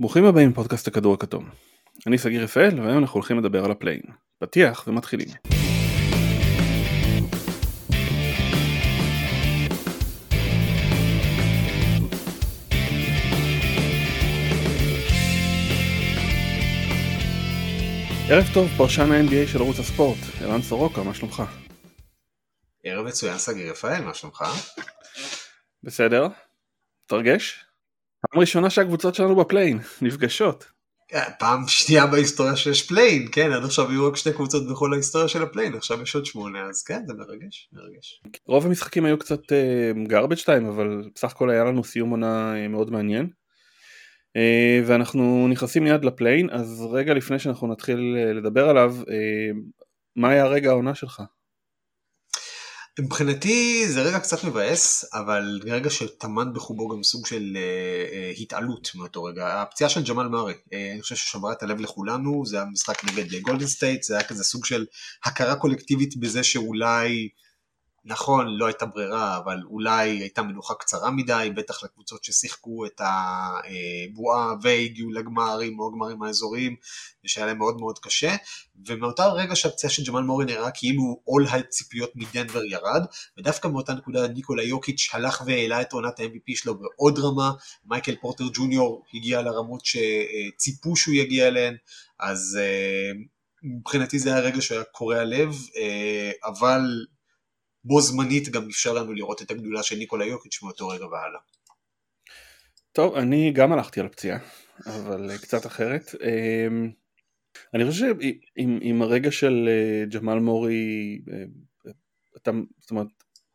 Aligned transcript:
ברוכים 0.00 0.24
הבאים 0.24 0.50
לפודקאסט 0.50 0.88
הכדור 0.88 1.14
הכתום. 1.14 1.50
אני 2.06 2.18
שגיא 2.18 2.44
רפאל 2.44 2.80
והיום 2.80 2.98
אנחנו 2.98 3.14
הולכים 3.14 3.38
לדבר 3.38 3.64
על 3.64 3.70
ה 3.70 3.73
play-in. 3.73 4.00
פתיח 4.38 4.84
ומתחילים. 4.88 5.28
ערב 18.30 18.44
טוב, 18.54 18.68
פרשן 18.76 19.12
ה-NBA 19.12 19.52
של 19.52 19.58
ערוץ 19.58 19.78
הספורט, 19.78 20.18
ערן 20.40 20.62
סורוקה, 20.62 21.02
מה 21.02 21.14
שלומך? 21.14 21.42
ערב 22.84 23.06
מצוין 23.06 23.38
שגיא 23.38 23.70
רפאל, 23.70 24.00
מה 24.00 24.14
שלומך? 24.14 24.44
בסדר? 25.82 26.28
מתרגש? 27.06 27.67
פעם 28.30 28.40
ראשונה 28.40 28.70
שהקבוצות 28.70 29.14
שלנו 29.14 29.36
ב 29.36 29.41
play-in, 29.41 29.78
נפגשות. 30.02 30.64
אה, 31.14 31.30
פעם 31.38 31.64
שנייה 31.68 32.06
בהיסטוריה 32.06 32.56
שיש 32.56 32.88
play-in, 32.88 33.28
כן, 33.32 33.52
עד 33.52 33.64
עכשיו 33.64 33.90
היו 33.90 34.08
רק 34.08 34.16
שתי 34.16 34.32
קבוצות 34.32 34.68
בכל 34.70 34.92
ההיסטוריה 34.92 35.28
של 35.28 35.42
ה 35.42 35.46
play-in, 35.46 35.74
עכשיו 35.74 36.02
יש 36.02 36.14
עוד 36.14 36.26
שמונה, 36.26 36.62
אז 36.68 36.82
כן, 36.82 37.02
זה 37.06 37.14
מרגש, 37.14 37.68
מרגש. 37.72 38.22
רוב 38.46 38.66
המשחקים 38.66 39.04
היו 39.04 39.18
קצת 39.18 39.40
garbage 40.06 40.38
אה, 40.38 40.44
time, 40.44 40.66
אבל 40.66 41.02
בסך 41.14 41.32
הכל 41.32 41.50
היה 41.50 41.64
לנו 41.64 41.84
סיום 41.84 42.10
עונה 42.10 42.54
אה, 42.54 42.68
מאוד 42.68 42.90
מעניין. 42.90 43.30
אה, 44.38 44.86
ואנחנו 44.86 45.48
נכנסים 45.50 45.84
מיד 45.84 46.04
ל 46.04 46.09
play-in, 46.09 46.50
אז 46.50 46.86
רגע 46.92 47.14
לפני 47.14 47.38
שאנחנו 47.38 47.66
נתחיל 47.68 48.16
לדבר 48.34 48.68
עליו, 48.68 48.96
מה 50.16 50.28
היה 50.28 50.46
רגע 50.46 50.70
העונה 50.70 50.94
שלך? 50.94 51.22
מבחינתי 53.00 53.84
זה 53.88 54.02
רגע 54.02 54.18
קצת 54.18 54.44
מבאס, 54.44 55.04
אבל 55.14 55.60
רגע 55.64 55.90
שטמן 55.90 56.52
בחובו 56.52 56.88
גם 56.88 57.02
סוג 57.02 57.26
של 57.26 57.56
אה, 57.56 58.38
אה, 58.38 58.42
התעלות 58.42 58.90
מאותו 58.94 59.24
רגע. 59.24 59.62
הפציעה 59.62 59.90
של 59.90 60.04
ג'מאל 60.04 60.28
מארי, 60.28 60.52
אה, 60.52 60.74
אני 60.92 61.02
חושב 61.02 61.16
ששברה 61.16 61.52
את 61.52 61.62
הלב 61.62 61.80
לכולנו, 61.80 62.46
זה 62.46 62.56
היה 62.56 62.66
משחק 62.72 63.04
נגד 63.04 63.40
גולדן 63.40 63.66
סטייט, 63.66 64.02
זה 64.02 64.14
היה 64.14 64.24
כזה 64.24 64.44
סוג 64.44 64.64
של 64.64 64.86
הכרה 65.24 65.56
קולקטיבית 65.56 66.16
בזה 66.16 66.42
שאולי 66.42 67.28
נכון, 68.08 68.56
לא 68.56 68.66
הייתה 68.66 68.86
ברירה, 68.86 69.36
אבל 69.36 69.62
אולי 69.64 70.08
הייתה 70.08 70.42
מנוחה 70.42 70.74
קצרה 70.74 71.10
מדי, 71.10 71.50
בטח 71.56 71.84
לקבוצות 71.84 72.24
ששיחקו 72.24 72.86
את 72.86 73.00
הבועה 73.00 74.54
והגיעו 74.62 75.10
לגמרים 75.10 75.80
או 75.80 75.88
הגמרים 75.88 76.22
האזוריים, 76.22 76.76
ושהיה 77.24 77.46
להם 77.46 77.58
מאוד 77.58 77.80
מאוד 77.80 77.98
קשה, 77.98 78.36
ומאותה 78.86 79.28
רגע 79.28 79.56
שהפציעה 79.56 79.92
של 79.92 80.04
ג'מאל 80.04 80.22
מורי 80.22 80.44
נראה 80.44 80.70
כאילו 80.70 81.20
עול 81.24 81.46
הציפיות 81.46 82.10
מדנבר 82.14 82.64
ירד, 82.64 83.02
ודווקא 83.38 83.68
מאותה 83.68 83.94
נקודה 83.94 84.28
ניקולה 84.28 84.62
יוקיץ' 84.62 85.10
הלך 85.12 85.42
והעלה 85.46 85.80
את 85.80 85.92
עונת 85.92 86.20
ה-MVP 86.20 86.56
שלו 86.56 86.78
בעוד 86.78 87.18
רמה, 87.18 87.52
מייקל 87.84 88.14
פורטר 88.20 88.44
ג'וניור 88.52 89.04
הגיע 89.14 89.42
לרמות 89.42 89.80
שציפו 89.84 90.96
שהוא 90.96 91.14
יגיע 91.14 91.48
אליהן, 91.48 91.76
אז 92.20 92.58
אה, 92.60 93.12
מבחינתי 93.62 94.18
זה 94.18 94.32
היה 94.32 94.40
רגע 94.40 94.60
שהיה 94.60 94.84
קורע 94.84 95.24
לב, 95.24 95.54
אה, 95.76 96.30
אבל 96.44 97.06
בו 97.84 98.00
זמנית 98.00 98.48
גם 98.48 98.66
אפשר 98.68 98.92
לנו 98.92 99.12
לראות 99.12 99.42
את 99.42 99.50
הגדולה 99.50 99.82
של 99.82 99.96
ניקולה 99.96 100.24
יוקיץ' 100.24 100.62
מאותו 100.62 100.88
רגע 100.88 101.06
והלאה. 101.06 101.40
טוב, 102.92 103.14
אני 103.14 103.52
גם 103.52 103.72
הלכתי 103.72 104.00
על 104.00 104.06
הפציעה, 104.06 104.38
אבל 104.86 105.38
קצת 105.42 105.66
אחרת. 105.66 106.14
אמ, 106.14 106.90
אני 107.74 107.90
חושב 107.90 108.06
שעם 108.20 109.02
הרגע 109.02 109.30
של 109.30 109.68
אה, 109.68 110.04
ג'מאל 110.06 110.38
מורי, 110.38 111.18
אה, 111.32 111.44
אתה 112.36 112.50
זאת 112.80 112.90
אומרת, 112.90 113.06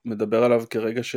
מדבר 0.05 0.43
עליו 0.43 0.63
כרגע 0.69 1.03
ש... 1.03 1.15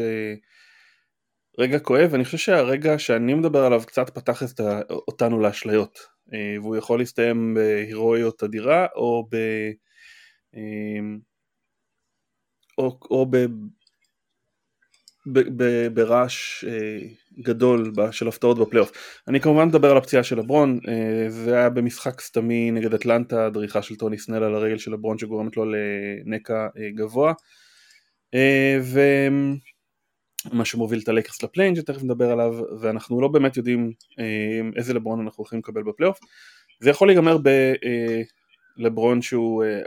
רגע 1.59 1.79
כואב, 1.79 2.15
אני 2.15 2.25
חושב 2.25 2.39
שהרגע 2.39 2.99
שאני 2.99 3.35
מדבר 3.35 3.65
עליו 3.65 3.83
קצת 3.87 4.11
פתח 4.11 4.43
את 4.43 4.61
אותנו 4.91 5.41
לאשליות, 5.41 5.99
אה, 6.35 6.61
והוא 6.61 6.77
יכול 6.77 6.99
להסתיים 6.99 7.55
בהירואיות 7.55 8.43
אדירה 8.43 8.87
או 8.95 9.29
ב... 9.31 9.37
או, 12.79 12.99
או 13.11 13.27
ב, 13.31 13.37
ב, 15.33 15.63
ב, 15.63 15.89
ברעש 15.95 16.65
אה, 16.65 16.99
גדול 17.43 17.93
של 18.11 18.29
הפתעות 18.29 18.59
בפלייאוף. 18.59 18.93
אני 19.29 19.41
כמובן 19.41 19.69
מדבר 19.69 19.91
על 19.91 19.97
הפציעה 19.97 20.23
של 20.23 20.39
לברון, 20.39 20.81
אה, 20.89 21.31
זה 21.31 21.57
היה 21.57 21.71
במשחק 21.71 22.21
סתמי 22.21 22.71
נגד 22.71 22.95
אטלנטה, 22.95 23.51
דריכה 23.51 23.83
של 23.83 23.97
טוני 23.97 24.19
סנל 24.19 24.43
על 24.43 24.55
הרגל 24.55 24.79
של 24.79 24.93
לברון 24.93 25.19
שגורמת 25.19 25.57
לו 25.57 25.65
לנקע 25.65 26.67
אה, 26.79 26.91
גבוה. 26.95 27.33
אה, 28.35 28.79
ומה 30.53 30.65
שמוביל 30.65 31.01
את 31.03 31.09
הלייקרס 31.09 31.43
ל 31.43 31.47
play-in 31.47 31.77
שתכף 31.77 32.03
נדבר 32.03 32.31
עליו, 32.31 32.55
ואנחנו 32.81 33.21
לא 33.21 33.29
באמת 33.29 33.57
יודעים 33.57 33.93
אה, 34.19 34.61
איזה 34.77 34.95
לברון 34.95 35.21
אנחנו 35.21 35.43
הולכים 35.43 35.59
לקבל 35.59 35.83
בפלייאוף. 35.83 36.19
זה 36.81 36.91
יכול 36.91 37.09
להיגמר. 37.09 37.37
אה, 37.47 38.23
לברון 38.77 39.23
שהוא 39.23 39.65
אה, 39.65 39.81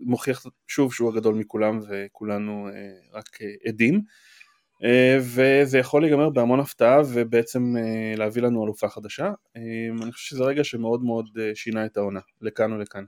מוכיח 0.00 0.46
שוב 0.68 0.94
שהוא 0.94 1.10
הגדול 1.10 1.34
מכולם 1.34 1.80
וכולנו 1.88 2.68
אה, 2.68 3.18
רק 3.18 3.38
אה, 3.42 3.68
עדים 3.68 4.00
וזה 5.20 5.78
יכול 5.78 6.02
להיגמר 6.02 6.30
בהמון 6.30 6.60
הפתעה 6.60 7.00
ובעצם 7.12 7.74
להביא 8.16 8.42
לנו 8.42 8.64
אלופה 8.64 8.88
חדשה 8.88 9.32
אני 10.02 10.12
חושב 10.12 10.28
שזה 10.28 10.44
רגע 10.44 10.64
שמאוד 10.64 11.02
מאוד 11.02 11.28
שינה 11.54 11.86
את 11.86 11.96
העונה 11.96 12.20
לכאן 12.40 12.72
ולכאן. 12.72 13.04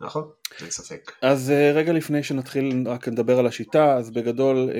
נכון, 0.00 0.30
אין 0.60 0.70
ספק. 0.70 1.12
אז 1.22 1.52
רגע 1.74 1.92
לפני 1.92 2.22
שנתחיל 2.22 2.84
רק 2.86 3.08
לדבר 3.08 3.38
על 3.38 3.46
השיטה, 3.46 3.96
אז 3.96 4.10
בגדול 4.10 4.70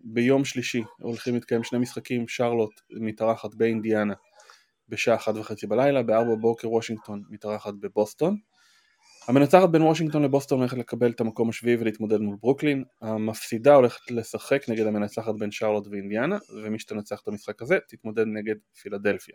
ביום 0.00 0.44
שלישי 0.44 0.82
הולכים 0.98 1.34
להתקיים 1.34 1.64
שני 1.64 1.78
משחקים, 1.78 2.28
שרלוט 2.28 2.80
מתארחת 2.90 3.54
באינדיאנה 3.54 4.14
בשעה 4.88 5.14
אחת 5.14 5.34
וחצי 5.36 5.66
בלילה, 5.66 6.02
בארבע 6.02 6.34
בוקר 6.34 6.70
וושינגטון 6.70 7.22
מתארחת 7.30 7.74
בבוסטון. 7.80 8.36
המנצחת 9.28 9.68
בין 9.68 9.82
וושינגטון 9.82 10.22
לבוסטון 10.22 10.58
הולכת 10.58 10.78
לקבל 10.78 11.10
את 11.10 11.20
המקום 11.20 11.48
השביעי 11.48 11.76
ולהתמודד 11.76 12.20
מול 12.20 12.36
ברוקלין, 12.40 12.84
המפסידה 13.02 13.74
הולכת 13.74 14.10
לשחק 14.10 14.68
נגד 14.68 14.86
המנצחת 14.86 15.34
בין 15.38 15.50
שרלוט 15.50 15.86
ואינדיאנה, 15.90 16.38
ומי 16.64 16.78
שתנצח 16.78 17.20
את 17.22 17.28
המשחק 17.28 17.62
הזה 17.62 17.78
תתמודד 17.88 18.24
נגד 18.26 18.54
פילדלפיה. 18.82 19.34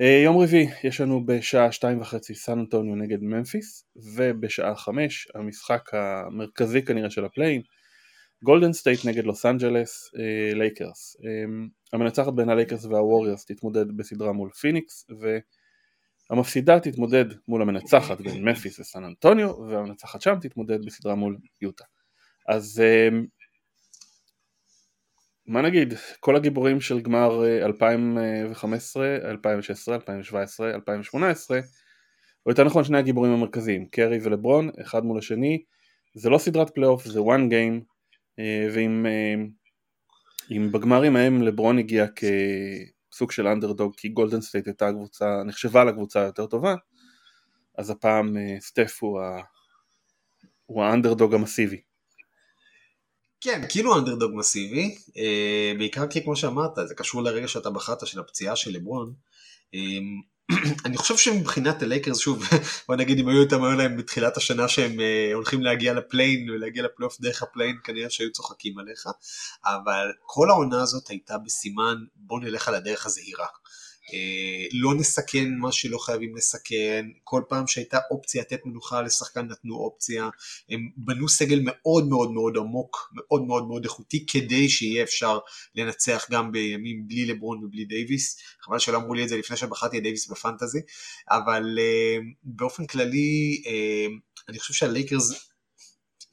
אה, 0.00 0.20
יום 0.24 0.38
רביעי 0.38 0.66
יש 0.84 1.00
לנו 1.00 1.26
בשעה 1.26 1.72
שתיים 1.72 2.00
וחצי 2.00 2.34
סן 2.34 2.58
אנטוניו 2.58 2.94
נגד 2.94 3.22
ממפיס, 3.22 3.84
ובשעה 3.96 4.76
חמש 4.76 5.28
המשחק 5.34 5.90
המרכזי 5.92 6.82
כנראה 6.82 7.10
של 7.10 7.24
ה 7.24 7.28
play-in, 7.28 7.62
גולדן 8.42 8.72
סטייט 8.72 9.04
נגד 9.04 9.24
לוס 9.24 9.46
אנג'לס, 9.46 10.10
אה, 10.18 10.54
לייקרס. 10.54 11.16
אה, 11.24 11.66
המנצחת 11.92 12.32
בין 12.32 12.48
הלייקרס 12.48 12.84
והווריורס 12.84 13.44
תתמודד 13.44 13.96
בסדרה 13.96 14.32
מול 14.32 14.50
פיניקס, 14.50 15.06
ו... 15.20 15.38
המפסידה 16.30 16.80
תתמודד 16.80 17.24
מול 17.48 17.62
המנצחת 17.62 18.20
בין 18.20 18.48
מפיס 18.48 18.80
וסן 18.80 19.04
אנטוניו 19.04 19.56
והמנצחת 19.68 20.20
שם 20.20 20.34
תתמודד 20.40 20.84
בסדרה 20.84 21.14
מול 21.14 21.38
יוטה. 21.60 21.84
אז 22.48 22.82
אמ, 22.84 23.26
מה 25.46 25.62
נגיד, 25.62 25.94
כל 26.20 26.36
הגיבורים 26.36 26.80
של 26.80 27.00
גמר 27.00 27.44
2015, 27.64 29.16
2016, 29.30 29.94
2017, 29.94 30.74
2018 30.74 31.60
או 32.46 32.50
יותר 32.50 32.64
נכון 32.64 32.84
שני 32.84 32.98
הגיבורים 32.98 33.32
המרכזיים, 33.32 33.86
קרי 33.86 34.18
ולברון, 34.22 34.70
אחד 34.80 35.04
מול 35.04 35.18
השני, 35.18 35.62
זה 36.14 36.30
לא 36.30 36.38
סדרת 36.38 36.70
פלייאוף, 36.70 37.04
זה 37.04 37.20
game 37.20 37.80
אה, 38.38 38.68
ואם 38.72 39.06
בגמרים 40.72 41.16
ההם 41.16 41.42
לברון 41.42 41.78
הגיע 41.78 42.06
כ... 42.16 42.24
סוג 43.16 43.32
של 43.32 43.46
אנדרדוג 43.46 43.94
כי 43.96 44.08
גולדן 44.08 44.40
סטייט 44.40 44.66
הייתה 44.66 44.88
הקבוצה, 44.88 45.42
נחשבה 45.46 45.84
לקבוצה 45.84 46.20
היותר 46.20 46.46
טובה 46.46 46.74
אז 47.78 47.90
הפעם 47.90 48.36
אה, 48.36 48.56
סטף 48.60 48.98
הוא, 49.00 49.20
ה... 49.20 49.40
הוא 50.66 50.84
האנדרדוג 50.84 51.34
המסיבי. 51.34 51.80
כן, 53.40 53.60
כאילו 53.68 53.98
אנדרדוג 53.98 54.32
מסיבי, 54.34 54.96
אה, 55.16 55.72
בעיקר 55.78 56.06
כי 56.06 56.24
כמו 56.24 56.36
שאמרת, 56.36 56.72
זה 56.84 56.94
קשור 56.94 57.22
לרגע 57.22 57.48
שאתה 57.48 57.70
בחרת 57.70 58.06
של 58.06 58.20
הפציעה 58.20 58.56
של 58.56 58.70
לברון. 58.70 59.14
אני 60.86 60.96
חושב 60.96 61.16
שמבחינת 61.16 61.82
הלייקרס, 61.82 62.18
שוב, 62.18 62.42
בוא 62.88 62.96
נגיד 62.96 63.18
אם 63.18 63.28
היית 63.28 63.42
אומר 63.42 63.72
להם 63.72 63.96
בתחילת 63.96 64.36
השנה 64.36 64.68
שהם 64.68 64.92
אה, 64.92 65.34
הולכים 65.34 65.62
להגיע 65.62 65.94
ל 65.94 66.01
play-in 66.01 66.50
ולהגיע 66.50 66.82
לפלייאוף 66.82 67.20
דרך 67.20 67.42
ה 67.42 67.46
play-in, 67.46 67.76
כנראה 67.84 68.10
שהיו 68.10 68.32
צוחקים 68.32 68.78
עליך, 68.78 69.06
אבל 69.64 70.12
כל 70.26 70.50
העונה 70.50 70.82
הזאת 70.82 71.08
הייתה 71.08 71.38
בסימן 71.38 71.96
בוא 72.16 72.40
נלך 72.40 72.68
על 72.68 72.74
הדרך 72.74 73.06
הזהירה. 73.06 73.46
אה, 74.12 74.66
לא 74.72 74.94
נסכן 74.94 75.54
מה 75.58 75.72
שלא 75.72 75.98
חייבים 75.98 76.36
לסכן, 76.36 77.06
כל 77.24 77.42
פעם 77.48 77.66
שהייתה 77.66 77.98
אופציה 78.10 78.40
לתת 78.40 78.60
מנוחה 78.64 79.02
לשחקן 79.02 79.46
נתנו 79.46 79.74
אופציה, 79.76 80.28
הם 80.68 80.90
בנו 80.96 81.28
סגל 81.28 81.60
מאוד 81.64 82.08
מאוד 82.08 82.30
מאוד 82.30 82.56
עמוק, 82.56 83.12
מאוד 83.14 83.42
מאוד 83.42 83.68
מאוד 83.68 83.84
איכותי, 83.84 84.26
כדי 84.26 84.68
שיהיה 84.68 85.02
אפשר 85.02 85.38
לנצח 85.74 86.26
גם 86.30 86.52
בימים 86.52 87.08
בלי 87.08 87.26
לברון 87.26 87.64
ובלי 87.64 87.84
דייוויס, 87.84 88.38
חבל 88.60 88.78
שלא 88.78 88.96
אמרו 88.96 89.14
לי 89.14 89.24
את 89.24 89.28
זה 89.28 89.36
לפני 89.36 89.56
שבחרתי 89.56 89.98
את 89.98 90.02
דייוויס 90.02 90.28
בפנטזי, 90.30 90.80
אבל 91.30 91.78
אה, 91.78 92.24
באופן 92.42 92.86
כללי 92.86 93.62
אה, 93.64 94.34
אני 94.48 94.58
חושב 94.58 94.74
שהלייקרס 94.74 95.53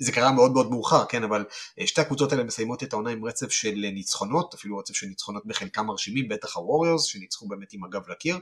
זה 0.02 0.12
קרה 0.12 0.32
מאוד 0.32 0.52
מאוד 0.52 0.72
מאוחר, 0.72 1.06
כן, 1.06 1.24
אבל 1.24 1.46
שתי 1.86 2.02
הקבוצות 2.02 2.32
האלה 2.32 2.44
מסיימות 2.44 2.84
את 2.84 2.94
העונה 2.94 3.10
עם 3.10 3.26
רצף 3.26 3.52
של 3.52 3.76
ניצחונות, 3.94 4.54
אפילו 4.54 4.78
רצף 4.78 4.94
של 4.94 5.08
ניצחונות 5.08 5.46
בחלקם 5.46 5.86
מרשימים, 5.86 6.28
בטח 6.28 6.58
הווריורס, 6.58 7.04
שניצחו 7.04 7.48
באמת 7.48 7.74
עם 7.74 7.84
הגב 7.84 8.02
לקיר. 8.10 8.40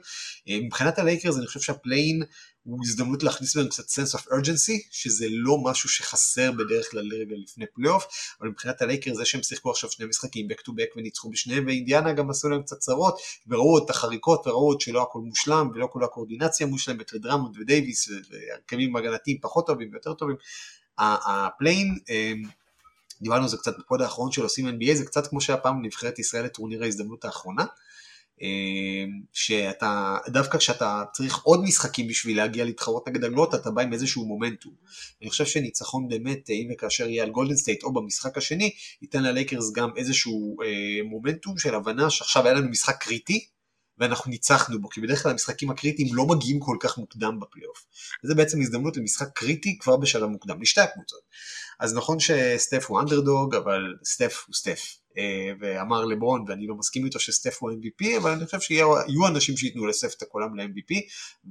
מבחינת 0.50 1.00
הלייקרס 1.00 1.38
אני 1.38 1.48
חושב 1.48 1.60
שה 1.60 1.79
play-in 1.79 2.24
הוא 2.64 2.80
הזדמנות 2.84 3.24
להכניס 3.24 3.56
בהם 3.56 3.68
קצת 3.68 3.84
sense 3.84 4.20
of 4.20 4.22
urgency, 4.22 4.88
שזה 4.92 5.26
לא 5.30 5.58
משהו 5.64 5.90
שחסר 5.90 6.52
בדרך 6.52 6.92
כלל 6.92 7.04
לרגע 7.04 7.36
לפני 7.44 7.66
פלייאוף, 7.74 8.06
אבל 8.42 8.50
מבחינת 8.50 8.82
הלייקרס 8.82 9.14
זה 9.14 9.26
שהם 9.26 9.44
שיחקו 9.44 9.72
עכשיו 9.72 9.92
שני 9.92 10.06
משחקים 10.06 10.48
back 10.52 10.62
to 10.62 10.70
back 10.70 10.98
וניצחו 10.98 11.30
בשניהם, 11.30 11.66
ואינדיאנה 11.66 12.14
גם 12.14 12.30
עשו 12.30 12.50
להם 12.50 12.62
קצת 12.62 12.78
צרות, 12.78 13.20
וראו 13.48 13.78
את 13.78 13.90
החריקות 13.90 14.48
וראו 14.48 14.74
את 14.74 14.82
שלא 14.82 15.02
הכל 15.02 15.20
מושלם, 15.20 15.70
ולא 15.76 15.88
כל 15.92 16.04
הקואורדינציה 16.04 16.68
מושלמת, 16.68 17.14
ודרמונד 17.14 17.58
ודייוויס, 17.60 18.10
והרכבים 18.10 18.96
הגנתיים 18.96 19.38
פחות 19.42 19.68
טובים 19.68 19.90
ויותר 19.92 20.14
טובים. 20.14 20.36
ה 21.00 21.11
play-in, 21.11 21.98
אמ, 22.10 22.42
דיברנו 23.22 23.44
על 23.44 23.50
זה 23.50 23.58
קצת 23.58 23.80
ב 23.80 23.85
pod 23.85 24.02
האחרון 24.02 24.32
של 24.32 24.42
עושים 24.42 24.68
NBA, 24.68 24.94
זה 24.94 25.06
קצת 25.06 25.28
כמו 25.28 25.42
שהיה 25.42 25.58
פעם 25.58 25.86
נבחרת 25.86 26.20
ישראל 26.20 26.46
לטורניר 26.46 26.84
ההזדמנות 26.84 27.26
האחרונה. 27.26 27.66
אמ, 28.42 29.22
שאתה, 29.34 30.18
דווקא 30.28 30.58
כשאתה 30.58 31.04
צריך 31.14 31.38
עוד 31.44 31.64
משחקים 31.64 32.08
בשביל 32.08 32.38
להגיע 32.38 32.66
להתחרות 32.66 33.10
נגד 33.10 33.24
הגדולות, 33.24 33.56
אתה 33.56 33.72
בא 33.72 33.82
עם 33.82 33.94
איזשהו 33.94 34.26
מומנטום. 34.26 34.74
אני 35.22 35.30
חושב 35.30 35.46
שניצחון 35.46 36.08
באמת, 36.08 36.50
אם 36.50 36.68
וכאשר 36.74 37.10
יהיה 37.10 37.24
על 37.24 37.30
גולדן 37.30 37.56
סטייט 37.56 37.84
או 37.84 37.94
במשחק 37.94 38.38
השני, 38.38 38.72
ייתן 39.02 39.24
ללייקרס 39.24 39.72
גם 39.72 39.90
איזשהו 39.98 40.58
מומנטום 41.04 41.58
של 41.58 41.76
הבנה 41.76 42.10
שעכשיו 42.10 42.46
היה 42.46 42.54
לנו 42.54 42.70
משחק 42.70 42.98
קריטי, 43.04 43.48
ואנחנו 44.00 44.32
ניצחנו 44.32 44.82
בו, 44.82 44.90
כי 44.90 45.02
בדרך 45.02 45.24
כלל 45.24 45.32
המשחקים 45.32 45.70
הקריטיים 45.70 46.16
לא 46.16 46.26
מגיעים 46.26 46.60
כל 46.60 46.78
כך 46.80 46.98
מוקדם 46.98 47.40
בפלייאוף. 47.40 47.86
וזה 48.24 48.36
בעצם 48.36 48.62
הזדמנות 48.62 48.98
למשחק 48.98 49.28
קריטי 49.34 49.78
כבר 49.80 49.98
בשלב 49.98 50.30
מוקדם, 50.30 50.62
לשתי 50.62 50.82
הקבוצות. 50.82 51.22
אז 51.80 51.96
נכון 51.96 52.18
שסטף 52.20 52.86
הוא 52.88 53.00
אנדרדוג, 53.00 53.56
אבל 53.56 53.96
סטף 54.04 54.44
הוא 54.48 54.56
סטף. 54.56 54.96
אה, 55.18 55.52
ואמר 55.60 56.06
לברון, 56.06 56.46
ואני 56.48 56.68
לא 56.68 56.76
מסכים 56.76 57.06
איתו 57.06 57.20
שסטף 57.20 57.58
הוא 57.60 57.72
MVP, 57.72 58.18
אבל 58.18 58.32
אני 58.32 58.46
חושב 58.46 58.60
שיהיו 58.60 59.28
אנשים 59.28 59.58
שייתנו 59.58 59.88
לסטף 59.88 60.14
את 60.18 60.22
הקולם 60.22 60.56
ל-MVP, 60.56 60.96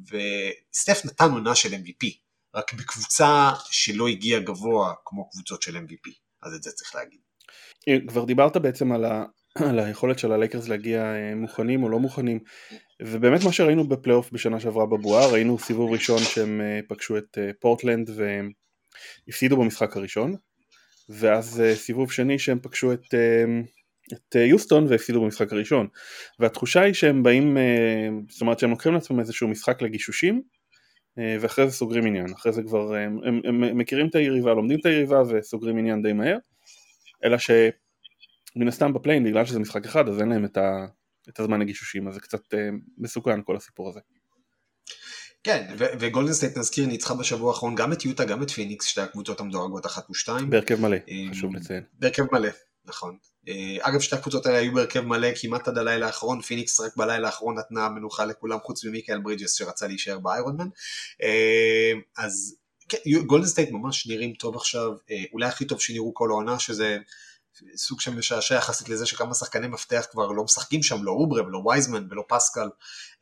וסטף 0.09 1.05
נתן 1.05 1.31
עונה 1.31 1.55
של 1.55 1.75
MVP, 1.75 2.07
רק 2.55 2.75
בקבוצה 2.75 3.51
שלא 3.71 4.09
הגיעה 4.09 4.41
גבוה 4.41 4.95
כמו 5.05 5.31
קבוצות 5.31 5.63
של 5.63 5.77
MVP, 5.77 6.11
אז 6.43 6.55
את 6.55 6.63
זה 6.63 6.71
צריך 6.73 6.95
להגיד. 6.95 7.19
אה, 7.89 7.97
כבר 8.09 8.25
דיברת 8.25 8.57
בעצם 8.57 8.93
על, 8.93 9.05
ה... 9.05 9.25
על 9.69 9.79
היכולת 9.79 10.19
של 10.19 10.33
הלייקרס 10.33 10.69
להגיע 10.69 11.03
אה, 11.03 11.35
מוכנים 11.35 11.83
או 11.83 11.89
לא 11.89 11.99
מוכנים, 11.99 12.39
ובאמת 13.03 13.45
מה 13.45 13.53
שראינו 13.53 13.89
בפלייאוף 13.89 14.31
בשנה 14.33 14.61
שעברה 14.61 14.87
בבועה, 14.87 15.27
ראינו 15.27 15.59
סיבוב 15.59 15.93
ראשון 15.93 16.19
שהם 16.19 16.61
פגשו 16.89 17.19
את 17.19 17.39
פורטלנד 17.61 18.11
והפסידו 19.27 19.57
במשחק 19.57 19.97
הראשון, 19.97 20.35
ואז 21.09 21.61
אה, 21.61 21.75
סיבוב 21.75 22.13
שני 22.13 22.39
שהם 22.39 22.59
פגשו 22.63 22.93
את, 22.93 23.15
אה, 23.15 23.45
את 24.13 24.37
אה, 24.37 24.41
יוסטון 24.41 24.87
והפסידו 24.89 25.21
במשחק 25.21 25.53
הראשון. 25.53 25.87
והתחושה 26.39 26.81
היא 26.81 26.95
שהם 26.95 27.23
באים, 27.23 27.57
זאת 28.29 28.41
אומרת 28.41 28.59
שהם 28.59 28.71
לוקחים 28.71 28.95
לעצמם 28.95 29.21
איזשהו 29.21 29.49
משחק 29.49 29.83
לגישושים 29.83 30.43
ואחרי 31.41 31.67
זה 31.67 31.73
סוגרים 31.73 32.07
עניין, 32.07 32.27
אחרי 32.35 32.53
זה 32.53 32.63
כבר 32.63 32.95
הם, 32.95 33.19
הם, 33.25 33.65
הם 33.65 33.79
מכירים 33.79 34.07
את 34.09 34.15
היריבה, 34.15 34.55
לומדים 34.55 34.79
את 34.81 34.87
היריבה 34.87 35.23
וסוגרים 35.29 35.79
עניין 35.79 36.03
די 36.03 36.13
מהר. 36.13 36.37
אלא 37.25 37.39
שמן 38.59 38.69
הסתם 38.69 38.93
בפליי-אין 38.93 39.25
בגלל 39.25 39.45
שזה 39.45 39.59
משחק 39.59 39.85
אחד 39.85 40.09
אז 40.09 40.21
אין 40.21 40.29
להם 40.29 40.45
את, 40.45 40.57
ה, 40.57 40.87
את 41.29 41.41
הזמן 41.41 41.61
לגישושים 41.61 42.09
אז 42.09 42.15
זה 42.15 42.21
קצת 42.21 42.41
מסוכן 42.99 43.43
כל 43.43 43.57
הסיפור 43.57 43.89
הזה 43.89 44.01
כן, 45.45 45.75
וגולדן 45.79 46.33
סטייט 46.33 46.59
נזכיר 46.59 46.87
ניצחה 46.87 47.15
בשבוע 47.15 47.53
האחרון 47.53 47.75
גם 47.75 47.93
את 47.93 48.05
יוטה, 48.05 48.25
גם 48.25 48.43
את 48.43 48.51
פיניקס, 48.51 48.87
שתי 48.87 49.01
הקבוצות 49.01 49.41
המדורגות 49.41 49.87
אחת 49.87 50.11
ושתיים. 50.11 50.51
בהרכב 50.51 50.81
מלא, 50.81 50.97
אה, 51.09 51.25
חשוב 51.31 51.55
לציין. 51.57 51.83
בהרכב 51.99 52.23
מלא, 52.33 52.49
נכון. 52.85 53.17
אה, 53.49 53.77
אגב, 53.81 54.01
שתי 54.01 54.17
הקבוצות 54.17 54.47
האלה 54.47 54.59
היו 54.59 54.75
בהרכב 54.75 55.01
מלא 55.01 55.29
כמעט 55.41 55.69
עד 55.69 55.79
הלילה 55.79 56.07
האחרון, 56.07 56.41
פיניקס 56.41 56.81
רק 56.81 56.97
בלילה 56.97 57.27
האחרון 57.27 57.59
נתנה 57.59 57.89
מנוחה 57.89 58.25
לכולם 58.25 58.59
חוץ 58.63 58.85
ממיקאל 58.85 59.19
ברידג'ס 59.19 59.53
שרצה 59.53 59.87
להישאר 59.87 60.19
ב 60.19 60.24
iron 60.24 60.46
man. 60.46 60.69
אה, 61.23 61.93
אז 62.19 62.57
כן, 62.89 62.99
גולדן 63.27 63.47
סטייט 63.47 63.71
ממש 63.71 64.07
נראים 64.07 64.33
טוב 64.33 64.57
עכשיו, 64.57 64.91
אולי 65.33 65.47
הכי 65.47 65.65
טוב 65.65 65.81
שנראו 65.81 66.15
כל 66.15 66.31
העונה, 66.31 66.59
שזה 66.59 66.99
סוג 67.77 68.01
של 68.01 68.15
משעשע 68.15 68.55
יחסית 68.55 68.89
לזה 68.89 69.07
שכמה 69.07 69.35
שחקני 69.35 69.69
מפתח 69.69 70.07
כבר 70.11 70.27
לא 70.27 70.45
משחקים 70.45 70.83
שם, 70.83 71.05
לא 71.05 71.11
אוברה 71.11 71.47
ולא 71.47 71.59
וייזמן 71.59 72.07
ולא 72.11 72.25
פסקל, 72.29 72.69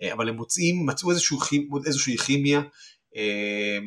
אה, 0.03 0.13
אבל 0.13 0.29
הם 0.29 0.35
מוצאים, 0.35 0.87
מצאו 0.87 1.11
איזשהו, 1.11 1.39
איזושהי 1.87 2.19
כימיה. 2.19 2.61
אה, 3.17 3.79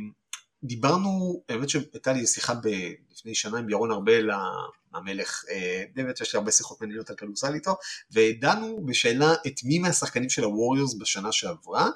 דיברנו, 0.64 1.44
האמת 1.50 1.70
שהייתה 1.70 2.14
לי 2.14 2.28
שיחה 2.28 2.54
ב, 2.54 2.68
לפני 3.12 3.36
שנה 3.36 3.58
עם 3.58 3.70
ירון 3.70 3.92
ארבל 3.92 4.30
המלך, 4.94 5.44
אה, 5.50 5.84
באמת 5.96 6.22
יש 6.22 6.34
לי 6.34 6.38
הרבה 6.38 6.52
שיחות 6.52 6.82
מעניינות 6.82 7.10
על 7.10 7.16
כדורסל 7.16 7.54
איתו, 7.54 7.76
ודנו 8.12 8.86
בשאלה 8.86 9.34
את 9.48 9.64
מי 9.64 9.80
מהשחקנים 9.80 10.30
של 10.30 10.44
הווריורס 10.44 10.94
בשנה 10.94 11.32
שעברה, 11.32 11.90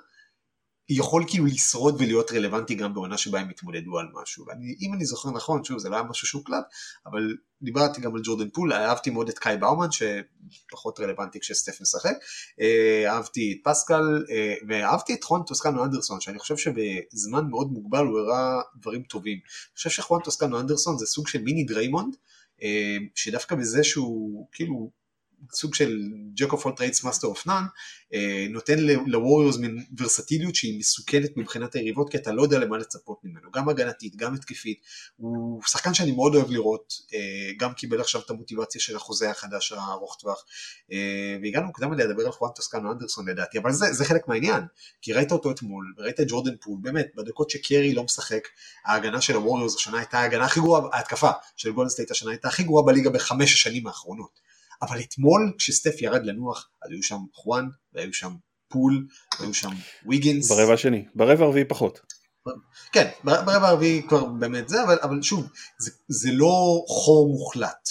יכול 0.90 1.24
כאילו 1.28 1.46
לשרוד 1.46 1.96
ולהיות 2.00 2.32
רלוונטי 2.32 2.76
גם 2.76 2.94
בעונה 2.94 3.18
שבה 3.18 3.40
הם 3.40 3.50
התמודדו 3.50 4.00
על 4.00 4.06
משהו. 4.22 4.46
ואם 4.48 4.94
אני 4.94 5.06
זוכר 5.06 5.32
נכון, 5.32 5.64
שוב, 5.64 5.80
זה 5.80 5.90
לא 5.90 5.96
היה 5.96 6.04
משהו 6.04 6.28
שהוקלט, 6.28 6.66
אבל 7.06 7.36
דיברתי 7.62 8.02
גם 8.02 8.16
על 8.16 8.22
ג'ורדן 8.24 8.50
פול, 8.50 8.74
אהבתי 8.74 9.10
מאוד 9.10 9.30
את 9.30 9.40
קאי 9.40 9.58
באומן, 9.58 9.88
שפחות 9.92 11.00
רלוונטי 11.00 11.40
כשסטף 11.40 11.82
משחק, 11.82 12.16
אה, 12.62 13.04
אהבתי 13.12 13.52
את 13.52 13.68
פסקל, 13.70 14.26
אה, 14.30 14.54
ואהבתי 14.68 15.14
את 15.14 15.24
חואן 15.24 15.42
טוסקנו 15.44 15.84
אנדרסון, 15.84 16.22
שאני 16.22 16.40
חושב 16.40 16.58
שבזמן 16.58 17.48
מאוד 17.50 17.72
מוגבל 17.72 18.06
הוא 18.06 18.20
הראה 18.20 18.62
דברים 18.80 19.04
טובים. 19.04 19.38
אני 19.38 19.76
חושב 19.76 19.90
שחואן 19.90 20.22
טוסקנו 20.22 20.60
אנדרסון 20.60 20.98
זה 20.98 21.06
סוג 21.06 21.28
של 21.28 21.42
מיני 21.42 21.64
דריימונד, 21.64 22.16
אה, 22.64 22.98
שדווקא 23.16 23.56
בזה 23.56 23.84
שהוא 23.84 24.48
כאילו 24.52 24.92
סוג 25.52 25.76
של 25.76 26.00
jack 26.34 26.52
of 26.52 26.66
all 26.66 26.74
trades 26.74 27.04
master 27.04 27.28
of 27.28 27.48
none, 27.48 27.64
נותן 28.50 28.80
לווריורס 29.06 29.58
מין 29.58 29.86
ורסטיליות 29.98 30.56
שהיא 30.56 30.80
מסוכנת 30.80 31.38
מבחינת 31.38 31.76
היריבות, 31.76 32.10
כי 32.10 32.18
אתה 32.18 32.32
לא 32.32 32.42
יודע 32.42 32.60
למה 32.60 32.78
לצפות 32.78 33.18
ממנו, 33.24 33.52
גם 33.52 33.70
הגנתית, 33.70 34.16
גם 34.16 34.34
התקפית, 34.34 34.82
הוא 35.16 35.62
שחקן 35.66 35.94
שאני 35.94 36.12
מאוד 36.12 36.36
אוהב 36.36 36.52
לראות, 36.52 36.94
אה, 37.14 37.52
גם 37.60 37.74
קיבל 37.74 38.02
עכשיו 38.02 38.22
את 38.22 38.30
המוטיבציה 38.30 38.82
של 38.82 38.96
החוזה 38.96 39.30
החדש 39.32 39.72
הארוך 39.72 40.18
טווח, 40.20 40.46
אה, 40.92 41.38
והגענו 41.42 41.66
מוקדם 41.66 41.92
עליה 41.92 42.06
לדבר 42.06 42.26
על 42.26 42.32
חואן 42.32 42.52
טוסקנו 42.56 42.92
אנדרסון 42.92 43.30
לדעתי, 43.30 43.58
אבל 43.58 43.72
זה, 43.72 43.94
זה 43.94 44.06
חלק 44.06 44.28
מהעניין, 44.28 44.64
כי 45.02 45.14
ראית 45.14 45.32
אותו 45.32 45.52
אתמול, 45.52 45.94
וראית 45.98 46.20
את 46.20 46.26
ג'ורדן 46.30 46.56
פול, 46.62 46.80
באמת, 46.82 47.08
בדקות 47.16 47.50
שקרי 47.50 47.94
לא 47.94 48.04
משחק, 48.04 48.48
ההגנה 48.86 49.22
של 49.22 49.36
הווריורס 49.36 49.76
השנה 49.76 49.98
הייתה 49.98 50.20
ההגנה 50.20 50.46
הכי 50.46 50.60
גרועה, 50.60 50.82
ההתקפה 50.94 51.32
של 51.56 51.72
גולדן 51.72 51.92
סטייט 51.92 52.12
השנה 52.12 52.32
הייתה 52.32 52.48
הכי 52.48 52.64
גרועה 52.64 52.86
בליגה 52.86 53.10
בחמש 53.10 53.54
השנים 53.54 53.88
האחרונות. 53.88 54.53
אבל 54.84 55.00
אתמול 55.00 55.54
כשסטף 55.58 56.02
ירד 56.02 56.26
לנוח 56.26 56.70
אז 56.84 56.92
היו 56.92 57.04
שם 57.04 57.20
חואן 57.34 57.68
והיו 57.94 58.14
שם 58.14 58.34
פול 58.68 59.08
והיו 59.40 59.54
שם 59.54 59.70
ויגינס. 60.06 60.52
ברבע 60.52 60.74
השני, 60.74 61.06
ברבע 61.16 61.46
הרביעי 61.46 61.66
פחות. 61.66 62.00
כן, 62.92 63.10
ברבע 63.24 63.68
הרביעי 63.68 64.02
כבר 64.08 64.26
באמת 64.26 64.70
זה, 64.70 64.84
אבל, 64.84 64.98
אבל 65.02 65.22
שוב, 65.22 65.48
זה, 65.80 65.92
זה 66.08 66.30
לא 66.32 66.84
חור 66.88 67.30
מוחלט. 67.30 67.90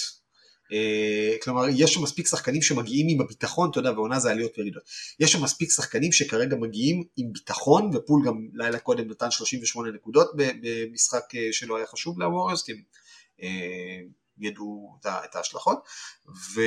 Uh, 0.63 1.43
כלומר, 1.43 1.65
יש 1.69 1.93
שם 1.93 2.03
מספיק 2.03 2.27
שחקנים 2.27 2.61
שמגיעים 2.61 3.07
עם 3.09 3.21
הביטחון, 3.21 3.69
אתה 3.71 3.79
יודע, 3.79 3.91
ועונה 3.91 4.19
זה 4.19 4.31
עליות 4.31 4.57
וירידות. 4.57 4.83
יש 5.19 5.31
שם 5.31 5.43
מספיק 5.43 5.71
שחקנים 5.71 6.11
שכרגע 6.11 6.55
מגיעים 6.55 7.03
עם 7.17 7.33
ביטחון, 7.33 7.91
ופול 7.93 8.25
גם 8.25 8.47
לילה 8.53 8.79
קודם 8.79 9.09
נתן 9.09 9.31
38 9.31 9.91
נקודות 9.91 10.31
במשחק 10.35 11.35
אה, 11.35 11.47
שלא 11.51 11.77
היה 11.77 11.85
חשוב 11.87 12.19
לווריורס, 12.19 12.63
כי 12.63 12.71
הם 12.71 12.81
uh, 13.39 13.43
ידעו 14.39 14.97
את 15.25 15.35
ההשלכות, 15.35 15.87
ו... 16.55 16.61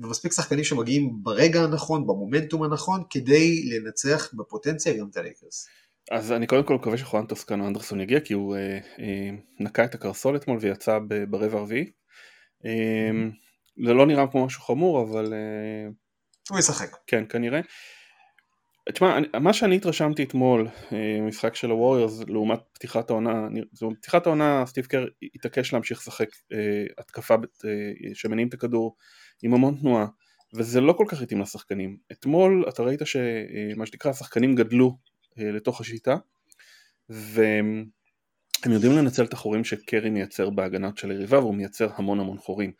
ומספיק 0.00 0.32
שחקנים 0.32 0.64
שמגיעים 0.64 1.10
ברגע 1.22 1.62
הנכון, 1.62 2.06
במומנטום 2.06 2.62
הנכון, 2.62 3.02
כדי 3.10 3.62
לנצח 3.64 4.30
בפוטנציה 4.34 4.98
גם 4.98 5.08
את 5.10 5.16
הלייקרס. 5.16 5.68
אז 6.10 6.32
אני 6.32 6.46
קודם 6.46 6.64
כל 6.64 6.74
מקווה 6.74 6.98
שחואן 6.98 7.26
טוסקנו 7.26 7.66
אנדרסון 7.66 8.00
יגיע, 8.00 8.20
כי 8.20 8.34
הוא 8.34 8.56
אה, 8.56 8.78
אה, 8.98 9.30
נקע 9.60 9.84
את 9.84 9.94
הקרסול 9.94 10.36
אתמול 10.36 10.58
ויצא 10.60 10.98
ברבע 11.28 11.58
הרביעי. 11.58 11.90
אה, 12.64 13.10
זה 13.86 13.92
לא 13.92 14.06
נראה 14.06 14.26
כמו 14.26 14.46
משהו 14.46 14.62
חמור, 14.62 15.02
אבל... 15.02 15.32
אה, 15.32 15.90
הוא 16.50 16.58
ישחק. 16.58 16.96
כן, 17.06 17.24
כנראה. 17.28 17.60
תשמע, 18.92 19.18
מה 19.40 19.52
שאני 19.52 19.76
התרשמתי 19.76 20.22
אתמול, 20.22 20.68
אה, 20.92 21.20
משחק 21.20 21.54
של 21.54 21.70
הווריורס 21.70 22.20
לעומת 22.28 22.60
פתיחת 22.72 23.10
העונה, 23.10 23.48
פתיחת 24.00 24.26
העונה 24.26 24.64
סטיב 24.66 24.86
קר 24.86 25.06
התעקש 25.34 25.72
להמשיך 25.72 25.98
לשחק 25.98 26.28
אה, 26.52 26.84
התקפה 26.98 27.34
אה, 27.34 28.14
שמניעים 28.14 28.48
את 28.48 28.54
הכדור 28.54 28.96
עם 29.42 29.54
המון 29.54 29.74
תנועה, 29.80 30.06
וזה 30.54 30.80
לא 30.80 30.92
כל 30.92 31.04
כך 31.08 31.22
התאים 31.22 31.40
לשחקנים. 31.40 31.96
אתמול 32.12 32.64
אתה 32.68 32.82
ראית 32.82 33.00
שמה 33.04 33.86
שנקרא 33.86 34.10
השחקנים 34.10 34.54
גדלו 34.54 34.98
לתוך 35.36 35.80
השיטה, 35.80 36.16
והם 37.08 37.84
יודעים 38.66 38.92
לנצל 38.92 39.24
את 39.24 39.32
החורים 39.32 39.64
שקרי 39.64 40.10
מייצר 40.10 40.50
בהגנת 40.50 40.98
של 40.98 41.10
היריבה 41.10 41.38
והוא 41.38 41.54
מייצר 41.54 41.88
המון 41.94 42.20
המון 42.20 42.38
חורים. 42.38 42.72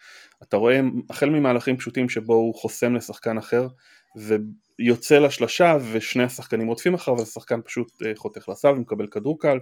אתה 0.42 0.56
רואה 0.56 0.80
החל 1.10 1.30
ממהלכים 1.30 1.76
פשוטים 1.76 2.08
שבו 2.08 2.34
הוא 2.34 2.54
חוסם 2.54 2.94
לשחקן 2.94 3.38
אחר 3.38 3.68
ויוצא 4.16 5.18
לשלשה 5.18 5.76
ושני 5.92 6.22
השחקנים 6.22 6.68
רודפים 6.68 6.94
אחריו 6.94 7.18
והשחקן 7.18 7.60
פשוט 7.64 8.02
אה, 8.06 8.12
חותך 8.16 8.48
לסל 8.48 8.68
ומקבל 8.68 9.06
כדור 9.06 9.40
קל. 9.40 9.58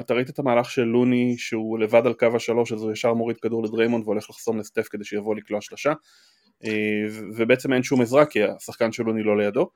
אתה 0.00 0.14
ראית 0.14 0.30
את 0.30 0.38
המהלך 0.38 0.70
של 0.70 0.82
לוני 0.82 1.34
שהוא 1.38 1.78
לבד 1.78 2.06
על 2.06 2.12
קו 2.12 2.36
השלוש 2.36 2.72
אז 2.72 2.82
הוא 2.82 2.92
ישר 2.92 3.14
מוריד 3.14 3.36
כדור 3.36 3.64
לדריימונד 3.64 4.04
והולך 4.04 4.30
לחסום 4.30 4.58
לסטף 4.58 4.88
כדי 4.88 5.04
שיבוא 5.04 5.36
לקלוע 5.36 5.60
שלושה. 5.60 5.92
ובעצם 7.36 7.72
אין 7.72 7.82
שום 7.82 8.00
עזרה 8.00 8.26
כי 8.26 8.42
השחקן 8.42 8.92
של 8.92 9.02
לוני 9.02 9.22
לא 9.22 9.38
לידו. 9.38 9.70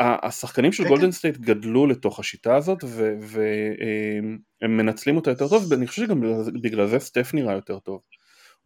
השחקנים 0.00 0.72
של 0.72 0.88
גולדן 0.88 1.04
כן, 1.04 1.10
סטייט 1.10 1.36
כן. 1.36 1.42
גדלו 1.42 1.86
לתוך 1.86 2.20
השיטה 2.20 2.56
הזאת 2.56 2.78
והם 3.20 4.76
מנצלים 4.76 5.16
אותה 5.16 5.30
יותר 5.30 5.48
טוב 5.48 5.66
ואני 5.68 5.86
חושב 5.86 6.02
שגם 6.02 6.20
בגלל 6.62 6.86
זה 6.86 6.98
סטף 6.98 7.30
נראה 7.34 7.54
יותר 7.54 7.78
טוב 7.78 8.00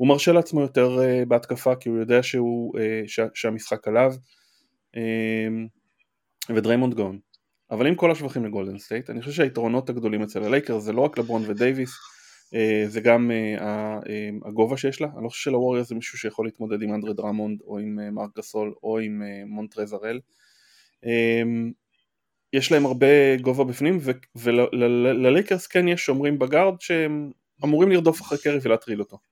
הוא 0.01 0.09
מרשה 0.09 0.33
לעצמו 0.33 0.61
יותר 0.61 0.99
אה, 0.99 1.29
בהתקפה 1.29 1.75
כי 1.77 1.89
הוא 1.89 1.99
יודע 1.99 2.23
שהוא, 2.23 2.79
אה, 2.79 2.81
שה, 3.07 3.27
שהמשחק 3.35 3.89
עליו. 3.89 4.13
אה, 4.97 6.51
ודריימונד 6.57 6.95
גאון. 6.95 7.19
אבל 7.71 7.87
עם 7.87 7.95
כל 7.95 8.11
השבחים 8.11 8.45
לגולדן 8.45 8.79
סטייט 8.79 9.11
אני 9.11 9.21
חושב 9.21 9.33
שהיתרונות 9.33 9.91
הגדולים 9.91 10.23
אצל 10.23 10.45
הלייקרס 10.45 10.79
זה 10.79 10.93
לא 10.93 11.01
רק 11.01 11.19
לברון 11.19 11.43
ודייוויס 11.47 11.91
אה, 11.91 12.89
זה 12.89 13.01
גם 13.01 13.31
אה, 13.31 13.61
אה, 13.61 14.49
הגובה 14.49 14.77
שיש 14.77 15.01
לה. 15.01 15.09
אני 15.17 15.25
לא 15.25 15.29
חושב 15.29 15.43
שלווריורס 15.43 15.85
יש 15.85 15.95
מישהו 15.95 16.19
שיכול 16.19 16.47
להתמודד 16.47 16.83
עם 16.83 16.95
אנדרה 16.95 17.15
דרמונד 17.15 17.61
או 17.61 17.79
עם 17.79 17.99
אה, 17.99 18.11
מרק 18.11 18.31
גסול 18.39 18.75
או 18.83 18.99
עם 18.99 19.23
אה, 19.23 19.49
מונטרז 19.49 19.93
הראל. 19.93 20.21
אה, 21.05 21.09
יש 22.53 22.73
להם 22.73 22.87
הרבה 22.87 23.37
גובה 23.37 23.65
בפנים 23.65 23.99
וללייקרס 24.37 25.67
כן 25.67 25.89
יש 25.89 26.05
שומרים 26.05 26.39
בגארד 26.39 26.81
שהם 26.81 27.31
אמורים 27.65 27.91
לרדוף 27.91 28.21
אחרי 28.21 28.39
קרי 28.39 28.59
ולהטריל 28.63 29.01
אותו 29.01 29.30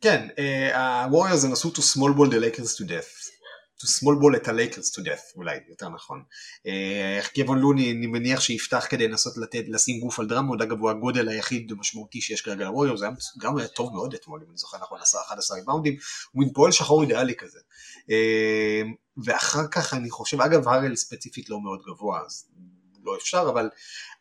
כן, 0.00 0.28
הווריורס 0.74 1.44
אה, 1.44 1.48
ינסו 1.48 1.68
to 1.68 1.80
small 1.80 2.18
ball 2.18 2.30
the 2.30 2.40
Lakers 2.40 2.76
to 2.78 2.84
death. 2.84 3.36
to 3.78 3.86
small 3.86 4.22
ball 4.22 4.36
את 4.36 4.48
הלייקרס 4.48 4.98
to 4.98 5.02
death 5.02 5.36
אולי 5.36 5.58
יותר 5.68 5.88
נכון. 5.88 6.22
איך 7.16 7.26
אה, 7.28 7.30
קבון 7.38 7.58
לוני 7.58 7.92
אני 7.92 8.06
מניח 8.06 8.40
שיפתח 8.40 8.86
כדי 8.88 9.08
לנסות 9.08 9.36
לתת, 9.36 9.64
לשים 9.68 10.00
גוף 10.00 10.20
על 10.20 10.26
דרמוד 10.26 10.62
אגב 10.62 10.78
הוא 10.78 10.90
הגודל 10.90 11.28
היחיד 11.28 11.72
המשמעותי 11.72 12.20
שיש 12.20 12.40
כרגע 12.40 12.64
לווריורס 12.64 13.00
זה 13.00 13.06
גם 13.40 13.58
היה 13.58 13.68
טוב 13.68 13.92
מאוד 13.92 14.14
אתמול 14.14 14.40
אם 14.44 14.50
אני 14.50 14.58
זוכר 14.58 14.78
נכון 14.82 14.98
עשה 15.00 15.18
11 15.26 15.58
ריבאונדים 15.58 15.96
הוא 16.32 16.40
מין 16.40 16.52
פועל 16.52 16.72
שחור 16.72 17.02
אידיאלי 17.02 17.34
כזה. 17.34 17.58
אה, 18.00 18.86
ואחר 19.24 19.68
כך 19.70 19.94
אני 19.94 20.10
חושב 20.10 20.40
אגב 20.40 20.68
הארל 20.68 20.96
ספציפית 20.96 21.50
לא 21.50 21.60
מאוד 21.60 21.82
גבוה 21.86 22.20
אז 22.26 22.48
לא 23.04 23.16
אפשר 23.16 23.46
אבל 23.52 23.68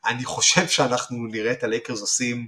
אני 0.06 0.26
חושב 0.26 0.68
שאנחנו 0.68 1.18
נראה 1.28 1.52
את 1.52 1.64
הלייקרס 1.64 2.02
עושים 2.02 2.38
אה, 2.38 2.46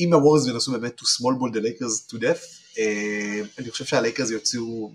אם 0.00 0.12
הווריורס 0.12 0.48
ינסו 0.48 0.72
באמת 0.72 1.00
to 1.00 1.04
small 1.04 1.34
ball 1.40 1.56
the 1.56 1.60
Lakers 1.60 2.12
to 2.12 2.16
death, 2.20 2.64
אה, 2.78 3.40
אני 3.58 3.70
חושב 3.70 3.84
שהלייקרס 3.84 4.30
יוציאו 4.30 4.92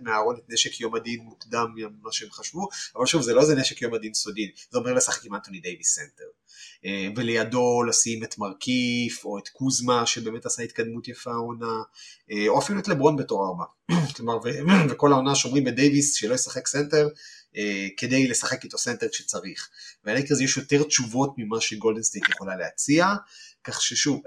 מהארון 0.00 0.36
את 0.36 0.42
נשק 0.48 0.80
יום 0.80 0.94
הדין 0.94 1.20
מוקדם 1.20 1.66
ממה 1.76 2.12
שהם 2.12 2.30
חשבו, 2.30 2.68
אבל 2.96 3.06
שוב 3.06 3.22
זה 3.22 3.34
לא 3.34 3.40
איזה 3.40 3.54
נשק 3.54 3.82
יום 3.82 3.94
הדין 3.94 4.14
סודי, 4.14 4.50
זה 4.70 4.78
אומר 4.78 4.92
לשחק 4.92 5.24
עם 5.24 5.34
אנטוני 5.34 5.60
דייוויס 5.60 5.94
סנטר, 5.94 6.24
אה, 6.84 7.08
ולידו 7.16 7.82
לשים 7.82 8.24
את 8.24 8.38
מרקיף 8.38 9.24
או 9.24 9.38
את 9.38 9.48
קוזמה 9.48 10.06
שבאמת 10.06 10.46
עשה 10.46 10.62
התקדמות 10.62 11.08
יפה 11.08 11.30
העונה, 11.30 11.82
או 12.48 12.58
אפילו 12.58 12.78
את 12.78 12.88
לברון 12.88 13.16
בתור 13.16 13.46
ארבע, 13.46 13.64
כלומר 14.16 14.38
וכל 14.90 15.12
העונה 15.12 15.34
שומרים 15.34 15.64
בדייוויס 15.64 16.14
שלא 16.14 16.34
ישחק 16.34 16.66
סנטר, 16.66 17.08
כדי 17.96 18.26
לשחק 18.28 18.64
איתו 18.64 18.78
סנטר 18.78 19.08
כשצריך. 19.08 19.68
וללייקרס 20.04 20.40
יש 20.40 20.56
יותר 20.56 20.82
תשובות 20.82 21.34
ממה 21.38 21.60
שגולדן 21.60 22.00
סטייט 22.00 22.28
יכולה 22.28 22.56
להציע, 22.56 23.06
כך 23.64 23.82
ששוב, 23.82 24.22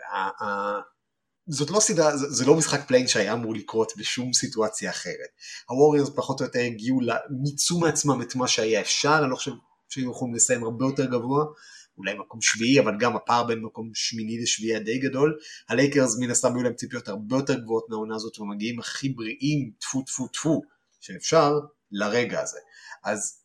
זאת 1.48 1.70
לא 1.70 1.80
סדרה, 1.80 2.18
זה, 2.18 2.30
זה 2.30 2.46
לא 2.46 2.56
משחק 2.56 2.88
פליי-אין 2.88 3.08
שהיה 3.08 3.34
אמור 3.34 3.56
לקרות 3.56 3.94
בשום 3.98 4.34
סיטואציה 4.34 4.90
אחרת. 4.90 5.30
הווריורס 5.70 6.10
פחות 6.16 6.40
או 6.40 6.46
יותר 6.46 6.60
הגיעו, 6.60 7.00
מיצו 7.42 7.80
מעצמם 7.80 8.22
את 8.22 8.36
מה 8.36 8.48
שהיה 8.48 8.82
אפשר, 8.82 9.20
אני 9.22 9.32
לא 9.32 9.36
חושב 9.36 9.52
שהיו 9.90 10.12
יכולים 10.12 10.36
לסיים 10.36 10.64
הרבה 10.64 10.86
יותר 10.86 11.06
גבוה, 11.06 11.46
אולי 11.98 12.14
מקום 12.14 12.42
שביעי, 12.42 12.80
אבל 12.80 12.98
גם 13.00 13.16
הפער 13.16 13.44
בין 13.44 13.60
מקום 13.60 13.92
שמיני 13.94 14.42
לשביעי 14.42 14.76
היה 14.76 14.98
גדול. 14.98 15.40
הלייקרס 15.70 16.18
מן 16.20 16.32
הסתם 16.32 16.56
היו 16.56 16.64
להם 16.64 16.74
ציפיות 16.74 17.08
הרבה 17.08 17.36
יותר 17.36 17.60
גבוהות 17.60 17.86
מהעונה 17.90 18.16
הזאת, 18.16 18.40
ומגיעים 18.40 18.80
הכי 18.80 19.10
בריאים, 19.10 19.72
טפו 19.80 20.02
טפו 20.02 20.28
טפו, 20.28 20.62
שאפשר, 21.02 21.60
לרגע 21.92 22.42
הזה. 22.42 22.60
אז 23.08 23.38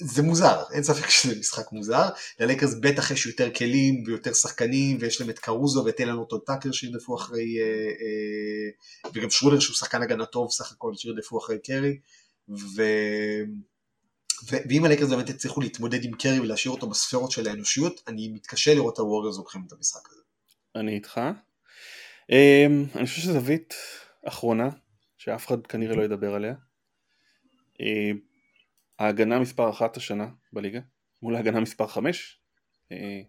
זה 0.00 0.22
מוזר, 0.22 0.62
אין 0.72 0.82
ספק 0.82 1.08
שזה 1.08 1.38
משחק 1.40 1.72
מוזר, 1.72 2.08
ללייקרס 2.40 2.74
בטח 2.80 3.10
יש 3.10 3.26
יותר 3.26 3.50
כלים 3.50 4.02
ויותר 4.06 4.32
שחקנים 4.32 4.96
ויש 5.00 5.20
להם 5.20 5.30
את 5.30 5.38
קרוזו 5.38 5.84
ואת 5.84 6.00
טיילן 6.00 6.16
הורטון 6.16 6.40
טאקר 6.46 6.72
שירדפו 6.72 7.16
אחרי, 7.16 7.58
אה, 7.60 7.64
אה, 7.64 9.10
וגם 9.14 9.30
שרודר 9.30 9.60
שהוא 9.60 9.76
שחקן 9.76 10.02
הגנה 10.02 10.26
טוב 10.26 10.50
סך 10.50 10.72
הכל 10.72 10.94
שירדפו 10.94 11.38
אחרי 11.38 11.58
קרי, 11.58 11.98
ו... 12.48 12.82
ו... 14.50 14.56
ואם 14.68 14.84
הלייקרס 14.84 15.08
באמת 15.08 15.28
יצליחו 15.28 15.60
להתמודד 15.60 16.04
עם 16.04 16.12
קרי 16.12 16.40
ולהשאיר 16.40 16.74
אותו 16.74 16.88
בספרות 16.88 17.30
של 17.30 17.48
האנושיות, 17.48 18.02
אני 18.06 18.28
מתקשה 18.28 18.74
לראות 18.74 18.94
את 18.94 18.98
הווריורס 18.98 19.36
לוקחים 19.36 19.62
את 19.66 19.72
המשחק 19.72 20.08
הזה. 20.10 20.20
אני 20.76 20.94
איתך. 20.94 21.20
אמ, 22.30 22.84
אני 22.94 23.06
חושב 23.06 23.22
שזווית 23.22 23.74
אחרונה, 24.26 24.68
שאף 25.18 25.46
אחד 25.46 25.66
כנראה 25.66 25.96
לא 25.96 26.02
ידבר 26.02 26.34
עליה. 26.34 26.54
אמ, 27.80 28.29
ההגנה 29.00 29.38
מספר 29.38 29.70
אחת 29.70 29.96
השנה 29.96 30.28
בליגה, 30.52 30.80
מול 31.22 31.36
ההגנה 31.36 31.60
מספר 31.60 31.86
חמש. 31.86 32.40
אה, 32.92 33.20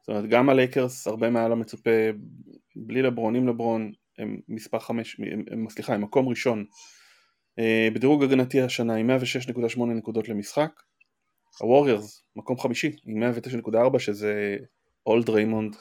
זאת 0.00 0.08
אומרת 0.08 0.30
גם 0.30 0.48
הלייקרס 0.48 1.06
הרבה 1.06 1.30
מעל 1.30 1.52
המצופה, 1.52 1.90
בלי 2.76 3.02
לברון, 3.02 3.36
עם 3.36 3.48
לברון, 3.48 3.92
הם 4.18 4.40
מספר 4.48 4.78
חמש, 4.78 5.20
הם, 5.50 5.68
סליחה, 5.70 5.94
הם 5.94 6.00
מקום 6.00 6.28
ראשון 6.28 6.64
אה, 7.58 7.88
בדירוג 7.94 8.22
הגנתי 8.22 8.60
השנה 8.60 8.94
עם 8.94 9.10
106.8 9.10 9.80
נקודות 9.84 10.28
למשחק. 10.28 10.70
הווריורס 11.60 12.24
מקום 12.36 12.58
חמישי 12.58 12.96
עם 13.04 13.22
109.4 13.22 13.98
שזה 13.98 14.56
all 15.06 15.30
דריימונד, 15.30 15.76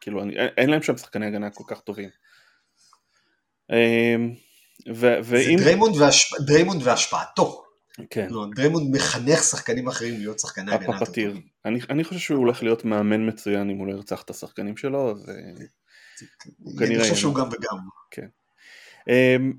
כאילו 0.00 0.22
אני, 0.22 0.34
אין 0.56 0.70
להם 0.70 0.82
שם 0.82 0.96
שחקני 0.96 1.26
הגנה 1.26 1.50
כל 1.50 1.64
כך 1.66 1.80
טובים. 1.80 2.08
אה, 3.70 4.16
ו- 4.94 5.18
ואם... 5.24 5.58
זה 5.58 5.64
דריימונד. 5.64 5.94
דריימונד 6.46 6.82
והשפעתו. 6.82 7.63
כן. 8.10 8.26
לא, 8.30 8.46
דריימונד 8.54 8.96
מחנך 8.96 9.42
שחקנים 9.42 9.88
אחרים 9.88 10.18
להיות 10.18 10.38
שחקני 10.38 10.74
הגנה 10.74 10.98
טובים. 10.98 11.42
אני, 11.64 11.78
אני 11.90 12.04
חושב 12.04 12.20
שהוא 12.20 12.38
הולך 12.38 12.62
להיות 12.62 12.84
מאמן 12.84 13.28
מצוין 13.28 13.70
אם 13.70 13.76
הוא 13.76 13.86
לא 13.86 13.92
ירצח 13.92 14.22
את 14.22 14.30
השחקנים 14.30 14.76
שלו, 14.76 15.10
אז 15.10 15.30
אני 16.82 16.98
חושב 17.00 17.14
שהוא 17.14 17.34
גם 17.34 17.48
וגם. 17.48 17.78
כן. 18.10 18.26
אמ, 19.08 19.52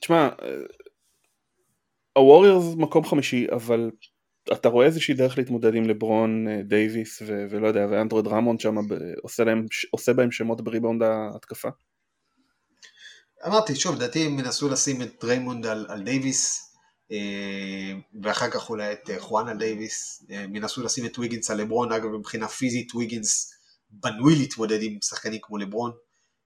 תשמע, 0.00 0.28
הווריורס 2.16 2.74
מקום 2.76 3.04
חמישי, 3.04 3.46
אבל 3.52 3.90
אתה 4.52 4.68
רואה 4.68 4.86
איזושהי 4.86 5.14
דרך 5.14 5.38
להתמודד 5.38 5.74
עם 5.74 5.84
לברון 5.84 6.48
אה, 6.48 6.62
דייוויס 6.62 7.22
ו- 7.26 7.46
ולא 7.50 7.66
יודע, 7.66 7.86
ואנדרה 7.90 8.26
דרמונד 8.26 8.60
שם 8.60 8.74
עושה, 9.22 9.44
להם, 9.44 9.66
עושה 9.90 10.12
בהם 10.12 10.30
שמות 10.30 10.60
בריבאונד 10.60 11.02
ההתקפה? 11.02 11.68
אמרתי, 13.46 13.76
שוב, 13.76 13.96
לדעתי 13.96 14.26
הם 14.26 14.38
ינסו 14.38 14.68
לשים 14.68 15.02
את 15.02 15.08
דריימונד 15.20 15.66
על, 15.66 15.86
על 15.88 16.02
דייוויס, 16.02 16.71
אה, 16.71 16.71
ואחר 18.22 18.50
כך 18.50 18.70
אולי 18.70 18.92
את 18.92 19.10
אה, 19.10 19.20
חואן 19.20 19.43
על 19.43 19.54
דייוויס, 19.54 20.24
הם 20.28 20.56
ינסו 20.56 20.82
לשים 20.82 21.06
את 21.06 21.18
ויגינס 21.18 21.50
על 21.50 21.60
לברון, 21.60 21.92
אגב 21.92 22.08
מבחינה 22.08 22.48
פיזית 22.48 22.94
ויגינס 22.94 23.54
בנוי 23.90 24.36
להתמודד 24.36 24.82
עם 24.82 24.98
שחקנים 25.02 25.40
כמו 25.42 25.58
לברון, 25.58 25.92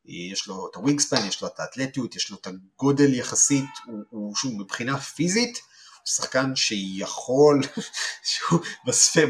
אה, 0.08 0.14
יש 0.32 0.46
לו 0.46 0.68
את 0.70 0.76
הווינגספן, 0.76 1.26
יש 1.28 1.42
לו 1.42 1.48
את 1.48 1.60
האתלטיות, 1.60 2.16
יש 2.16 2.30
לו 2.30 2.36
את 2.36 2.46
הגודל 2.46 3.14
יחסית, 3.14 3.70
הוא, 3.86 4.02
הוא 4.10 4.36
שוב 4.36 4.60
מבחינה 4.60 4.98
פיזית, 4.98 5.56
הוא 5.56 6.06
שחקן 6.06 6.56
שיכול, 6.56 7.62
שהוא 8.30 8.60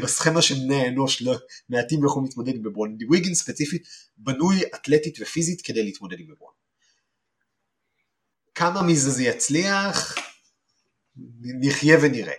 בסכמה 0.01 0.41
של 0.41 0.55
בני 0.55 0.75
האנוש, 0.75 1.21
לא, 1.21 1.35
מעטים 1.69 2.05
יכולים 2.05 2.25
להתמודד 2.25 2.55
עם 2.55 2.65
לברון, 2.65 2.97
ויגינס 3.09 3.39
ספציפית 3.39 3.87
בנוי 4.17 4.61
אתלטית 4.75 5.17
ופיזית 5.21 5.61
כדי 5.61 5.83
להתמודד 5.83 6.19
עם 6.19 6.31
לברון. 6.31 6.51
כמה 8.55 8.81
מזה 8.81 9.11
זה 9.11 9.23
יצליח, 9.23 10.15
נחיה 11.61 11.97
ונראה. 12.01 12.33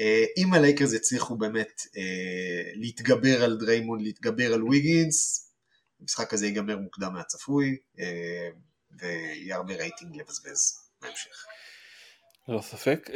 אה, 0.00 0.24
אם 0.36 0.54
הלייקרס 0.54 0.92
יצליחו 0.92 1.36
באמת 1.36 1.82
אה, 1.96 2.72
להתגבר 2.74 3.44
על 3.44 3.56
דריימון, 3.56 4.00
להתגבר 4.02 4.54
על 4.54 4.62
ויגינס, 4.62 5.48
המשחק 6.00 6.32
הזה 6.32 6.46
ייגמר 6.46 6.78
מוקדם 6.78 7.12
מהצפוי, 7.12 7.76
אה, 8.00 8.48
ויהיה 9.00 9.56
הרבה 9.56 9.74
רייטינג 9.74 10.16
לבזבז 10.16 10.78
בהמשך. 11.02 11.44
לא 12.48 12.60
ספק. 12.60 13.10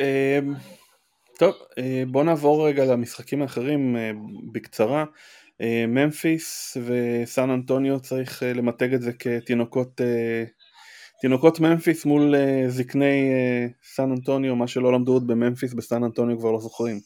טוב, 1.38 1.54
בוא 2.08 2.24
נעבור 2.24 2.68
רגע 2.68 2.84
למשחקים 2.84 3.42
האחרים 3.42 3.96
בקצרה. 4.52 5.04
ממפיס 5.88 6.76
וסן 6.76 7.50
אנטוניו 7.50 8.00
צריך 8.00 8.42
למתג 8.46 8.94
את 8.94 9.02
זה 9.02 9.12
כתינוקות 9.12 10.00
תינוקות 11.20 11.60
ממפיס 11.60 12.04
מול 12.04 12.34
uh, 12.34 12.70
זקני 12.70 13.30
uh, 13.30 13.94
סן 13.94 14.10
אנטוניו, 14.10 14.56
מה 14.56 14.68
שלא 14.68 14.92
למדו 14.92 15.12
עוד 15.12 15.26
בממפיס, 15.26 15.72
בסן 15.72 16.04
אנטוניו 16.04 16.38
כבר 16.38 16.50
לא 16.50 16.60
זוכרים. 16.60 17.00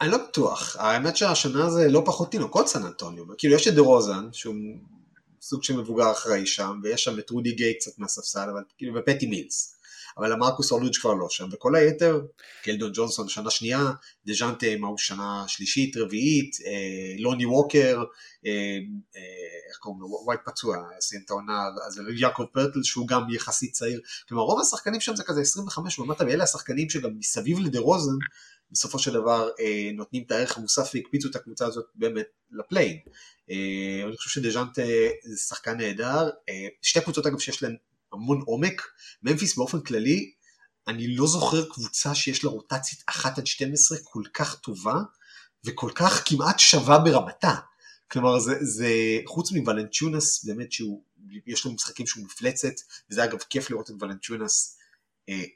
אני 0.00 0.10
לא 0.10 0.18
בטוח, 0.18 0.76
האמת 0.78 1.16
שהשנה 1.16 1.70
זה 1.70 1.88
לא 1.88 2.02
פחות 2.06 2.30
תינוקות 2.30 2.68
סן 2.68 2.82
אנטוניו, 2.82 3.24
כאילו 3.38 3.54
יש 3.54 3.68
את 3.68 3.74
דה 3.74 3.80
רוזן, 3.80 4.28
שהוא 4.32 4.54
סוג 5.42 5.62
של 5.64 5.76
מבוגר 5.76 6.12
אחראי 6.12 6.46
שם, 6.46 6.80
ויש 6.82 7.04
שם 7.04 7.18
את 7.18 7.30
רודי 7.30 7.52
גיי 7.52 7.74
קצת 7.74 7.98
מהספסל, 7.98 8.48
אבל 8.52 8.62
כאילו, 8.78 8.94
ופטי 9.00 9.26
מילס. 9.26 9.79
אבל 10.18 10.32
המרקוס 10.32 10.72
אולריץ' 10.72 10.98
כבר 10.98 11.14
לא 11.14 11.26
שם, 11.30 11.48
וכל 11.52 11.74
היתר, 11.74 12.20
קלדון 12.62 12.90
ג'ונסון 12.94 13.28
שנה 13.28 13.50
שנייה, 13.50 13.90
דז'אנטה 14.26 14.66
מה 14.78 14.88
הוא 14.88 14.98
שנה 14.98 15.44
שלישית, 15.46 15.96
רביעית, 15.96 16.56
אה, 16.66 17.22
לוני 17.22 17.46
ווקר, 17.46 18.02
אה, 18.46 18.78
אה, 19.16 19.22
איך 19.68 19.76
קוראים 19.78 20.00
לו, 20.00 20.24
וייט 20.28 20.40
פצוע, 20.46 20.76
סיים 21.00 21.22
את 21.24 21.30
העונה, 21.30 21.62
אז 21.86 22.00
יעקב 22.16 22.44
פרטל 22.52 22.82
שהוא 22.82 23.08
גם 23.08 23.22
יחסית 23.30 23.72
צעיר, 23.72 24.00
כלומר 24.28 24.42
רוב 24.42 24.60
השחקנים 24.60 25.00
שם 25.00 25.16
זה 25.16 25.24
כזה 25.24 25.40
25 25.40 25.98
ומטה, 25.98 26.24
ואלה 26.24 26.44
השחקנים 26.44 26.90
שגם 26.90 27.10
מסביב 27.18 27.58
לדה 27.58 27.78
רוזן, 27.78 28.16
בסופו 28.72 28.98
של 28.98 29.12
דבר 29.12 29.50
אה, 29.60 29.90
נותנים 29.94 30.22
את 30.26 30.30
הערך 30.30 30.58
המוסף 30.58 30.90
והקפיצו 30.94 31.28
את 31.28 31.36
הקבוצה 31.36 31.66
הזאת 31.66 31.84
באמת 31.94 32.26
לפליין. 32.50 32.98
אה, 33.50 34.04
אני 34.06 34.16
חושב 34.16 34.30
שדז'אנטה 34.30 34.82
זה 35.24 35.36
שחקן 35.36 35.76
נהדר, 35.76 36.30
אה, 36.48 36.68
שתי 36.82 37.00
קבוצות 37.00 37.26
אגב 37.26 37.38
שיש 37.38 37.62
להן 37.62 37.76
המון 38.12 38.40
עומק, 38.46 38.82
ממפיס 39.22 39.56
באופן 39.56 39.80
כללי, 39.80 40.32
אני 40.88 41.16
לא 41.16 41.26
זוכר 41.26 41.68
קבוצה 41.68 42.14
שיש 42.14 42.44
לה 42.44 42.50
רוטצית 42.50 43.02
1 43.06 43.38
עד 43.38 43.46
12 43.46 43.98
כל 44.04 44.22
כך 44.34 44.54
טובה, 44.54 44.94
וכל 45.64 45.90
כך 45.94 46.22
כמעט 46.26 46.58
שווה 46.58 46.98
ברמתה. 46.98 47.54
כלומר 48.10 48.38
זה, 48.38 48.54
זה 48.60 48.88
חוץ 49.26 49.52
מוולנצ'ונס 49.52 50.44
באמת 50.44 50.72
שהוא, 50.72 51.02
יש 51.46 51.64
לו 51.64 51.72
משחקים 51.72 52.06
שהוא 52.06 52.24
מפלצת, 52.24 52.74
וזה 53.10 53.24
אגב 53.24 53.38
כיף 53.38 53.70
לראות 53.70 53.90
את 53.90 53.94
וולנצ'ונס 54.00 54.79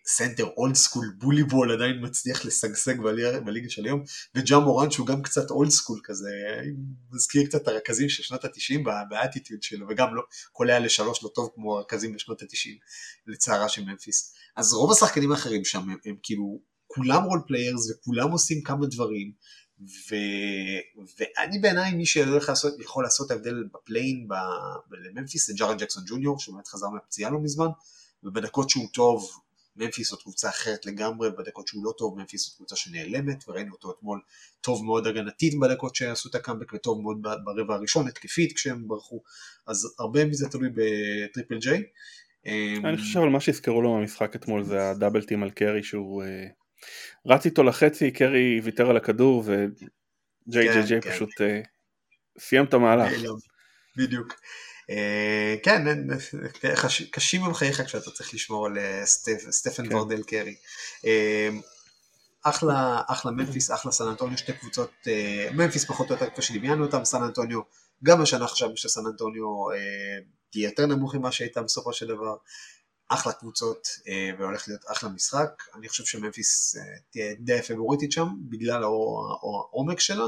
סנטר 0.07 0.45
old 0.57 0.75
school 0.75 1.15
bully 1.19 1.43
ball 1.43 1.73
עדיין 1.73 1.97
מצליח 2.03 2.45
לשגשג 2.45 3.01
בליגה 3.45 3.71
של 3.71 3.85
היום 3.85 4.03
וג'ה 4.35 4.59
מורנט 4.59 4.91
שהוא 4.91 5.07
גם 5.07 5.23
קצת 5.23 5.51
old 5.51 5.71
school 5.71 6.01
כזה 6.05 6.31
מזכיר 7.13 7.47
קצת 7.47 7.69
הרכזים 7.69 8.09
של 8.09 8.23
שנות 8.23 8.45
התשעים 8.45 8.85
באטיטיוד 9.11 9.63
שלו 9.63 9.87
וגם 9.91 10.15
לא 10.15 10.23
קולע 10.53 10.79
לשלוש 10.79 11.25
לא 11.25 11.31
טוב 11.35 11.51
כמו 11.55 11.79
הרכזים 11.79 12.15
בשנות 12.15 12.43
התשעים 12.43 12.77
לצערה 13.27 13.69
של 13.69 13.85
ממפיס. 13.85 14.35
אז 14.57 14.73
רוב 14.73 14.93
השחקנים 14.93 15.33
האחרים 15.33 15.65
שם 15.65 15.79
הם, 15.79 15.97
הם 16.05 16.17
כאילו 16.23 16.61
כולם 16.87 17.23
role 17.23 17.41
players 17.47 17.91
וכולם 17.91 18.31
עושים 18.31 18.63
כמה 18.63 18.87
דברים 18.87 19.33
ו... 19.81 20.15
ואני 21.19 21.59
בעיניי 21.59 21.95
מי 21.95 22.07
שיכול 22.07 22.41
לעשות, 22.49 22.75
יכול 22.81 23.05
לעשות 23.05 23.31
הבדל 23.31 23.65
בפליי-אין 23.75 24.29
לממפיס 24.91 25.47
זה 25.47 25.55
ג'ארן 25.57 25.79
ג'קסון 25.79 26.05
ג'וניור 26.07 26.39
שבאמת 26.39 26.69
חזר 26.69 26.89
מהפציעה 26.89 27.31
לא 27.31 27.39
מזמן 27.43 27.69
ובדקות 28.23 28.71
שהוא 28.71 28.89
טוב 28.93 29.44
ממפיס 29.77 30.11
זאת 30.11 30.23
קבוצה 30.23 30.49
אחרת 30.49 30.87
לגמרי, 30.87 31.31
בדקות 31.31 31.69
שהוא 31.69 31.85
לא 31.85 31.93
טוב, 31.99 32.19
ממפיס 32.19 32.47
זאת 32.47 32.57
קבוצה 32.57 32.77
שנעלמת, 32.77 33.49
וראינו 33.49 33.73
אותו 33.73 33.91
אתמול 33.91 34.21
טוב 34.61 34.85
מאוד 34.85 35.07
הגנתית 35.07 35.55
בדקות 35.61 35.95
שעשו 35.95 36.29
את 36.29 36.35
הקאמבק, 36.35 36.73
וטוב 36.73 37.03
מאוד 37.03 37.23
ברבע 37.45 37.75
הראשון, 37.75 38.09
התקפית 38.09 38.53
כשהם 38.53 38.89
ברחו, 38.89 39.23
אז 39.67 39.95
הרבה 39.99 40.25
מזה 40.25 40.49
תלוי 40.49 40.69
בטריפל 40.75 41.59
ג'יי. 41.59 41.83
אמ, 42.47 42.87
אני 42.87 42.97
חושב 42.97 43.21
על 43.21 43.29
מה 43.29 43.41
שהזכרו 43.41 43.83
לו 43.83 43.93
מהמשחק 43.93 44.37
אתמול 44.37 44.63
זה 44.63 44.91
הדאבל 44.91 45.23
טים 45.23 45.43
על 45.43 45.51
קרי 45.51 45.83
שהוא 45.83 46.23
אה, 46.23 46.47
רץ 47.27 47.47
איתו 47.47 47.63
לחצי, 47.63 48.11
קרי 48.11 48.61
ויתר 48.61 48.91
על 48.91 48.97
הכדור 48.97 49.45
וג'יי 49.47 50.69
ג'יי 50.73 50.83
ג'יי 50.87 51.01
פשוט 51.01 51.41
אה, 51.41 51.61
סיים 52.39 52.65
את 52.65 52.75
המהלך. 52.75 53.13
בדיוק. 53.99 54.35
אה, 54.91 55.57
כן, 55.63 56.09
קשים 57.11 57.45
עם 57.45 57.55
חייך 57.55 57.81
כשאתה 57.81 58.11
צריך 58.11 58.35
לשמור 58.35 58.67
על 58.67 58.79
אה, 58.79 59.03
סטפן 59.51 59.89
כן. 59.89 59.95
ורדל 59.95 60.23
קרי. 60.23 60.55
אה, 61.05 61.49
אחלה, 62.43 63.03
אחלה 63.09 63.33
ממפיס, 63.33 63.71
אחלה 63.71 63.93
סן 63.93 64.09
אנטוניו, 64.09 64.39
שתי 64.39 64.53
קבוצות, 64.53 64.91
ממפיס 65.55 65.85
פחות 65.85 66.11
או 66.11 66.15
יותר 66.15 66.31
כפי 66.31 66.43
שדמיינו 66.43 66.85
אותם, 66.85 67.05
סן 67.05 67.23
אנטוניו, 67.23 67.61
גם 68.03 68.23
השנה 68.23 68.49
חשבנו 68.49 68.77
שסן 68.77 69.07
אנטוניו 69.07 69.45
תהיה 70.51 70.69
יותר 70.69 70.87
נמוך 70.87 71.15
ממה 71.15 71.33
שהייתה 71.33 71.63
בסופו 71.63 71.93
של 71.93 72.07
דבר, 72.07 72.37
אחלה 73.09 73.33
קבוצות 73.33 73.89
והולך 74.39 74.69
להיות 74.69 74.85
אחלה 74.93 75.09
משחק, 75.09 75.51
אני 75.75 75.89
חושב 75.89 76.05
שממפיס 76.05 76.77
תהיה 77.11 77.35
די 77.39 77.63
פבוריטית 77.63 78.13
שם, 78.13 78.29
בגלל 78.49 78.83
העומק 78.83 80.01
שלה, 80.01 80.25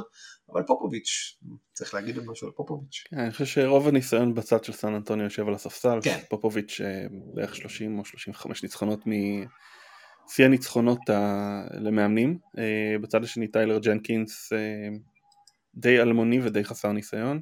אבל 0.52 0.62
פופוביץ', 0.62 1.38
צריך 1.72 1.94
להגיד 1.94 2.18
משהו 2.18 2.46
על 2.46 2.52
פופוביץ'. 2.56 3.04
כן, 3.08 3.18
אני 3.18 3.30
חושב 3.30 3.44
שרוב 3.44 3.88
הניסיון 3.88 4.34
בצד 4.34 4.64
של 4.64 4.72
סן 4.72 4.94
אנטוניו 4.94 5.24
יושב 5.24 5.48
על 5.48 5.54
הספסל, 5.54 5.98
כן. 6.02 6.18
פופוביץ' 6.28 6.80
אה, 6.84 7.06
בערך 7.34 7.56
30 7.56 7.98
או 7.98 8.04
35 8.04 8.62
ניצחונות 8.62 9.00
משיא 9.06 10.44
הניצחונות 10.44 10.98
למאמנים, 11.80 12.38
אה, 12.58 12.98
בצד 13.02 13.24
השני 13.24 13.48
טיילר 13.48 13.78
ג'נקינס 13.78 14.52
אה, 14.52 14.88
די 15.74 16.00
אלמוני 16.00 16.40
ודי 16.42 16.64
חסר 16.64 16.92
ניסיון. 16.92 17.40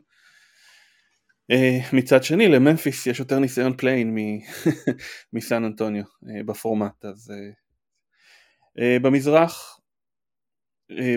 מצד 1.92 2.24
שני 2.24 2.48
לממפיס 2.48 3.06
יש 3.06 3.18
יותר 3.18 3.38
ניסיון 3.38 3.76
פליי-אין 3.76 4.16
מסן 5.32 5.64
אנטוניו 5.64 6.04
בפורמט 6.46 7.04
אז 7.04 7.32
במזרח 9.02 9.78
אה, 9.78 9.83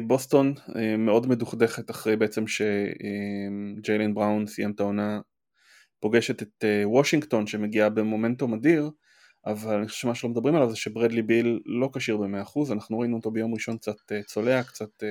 בוסטון 0.08 0.54
אה, 0.76 0.98
מאוד 0.98 1.28
מדוכדכת 1.28 1.92
אחרי 1.92 2.16
בעצם 2.16 2.44
שג'יילן 2.48 4.14
בראון 4.14 4.48
סיים 4.48 4.72
את 4.72 4.80
העונה 4.80 5.20
פוגשת 6.00 6.42
את 6.42 6.64
אה, 6.64 6.90
וושינגטון 6.90 7.48
שמגיעה 7.48 7.90
במומנטום 7.90 8.54
אדיר 8.54 8.90
אבל 9.46 9.76
אני 9.76 9.88
חושב 9.88 10.00
שמה 10.00 10.16
שלא 10.16 10.30
מדברים 10.30 10.56
עליו 10.56 10.70
זה 10.70 10.76
שברדלי 10.76 11.22
ביל 11.22 11.60
לא 11.66 11.90
כשיר 11.94 12.18
ב-100% 12.18 12.74
אנחנו 12.74 13.00
ראינו 13.00 13.18
אותו 13.18 13.32
ביום 13.32 13.54
ראשון 13.54 13.78
קצת 13.78 13.96
צולע, 14.26 14.64
קצת 14.64 15.04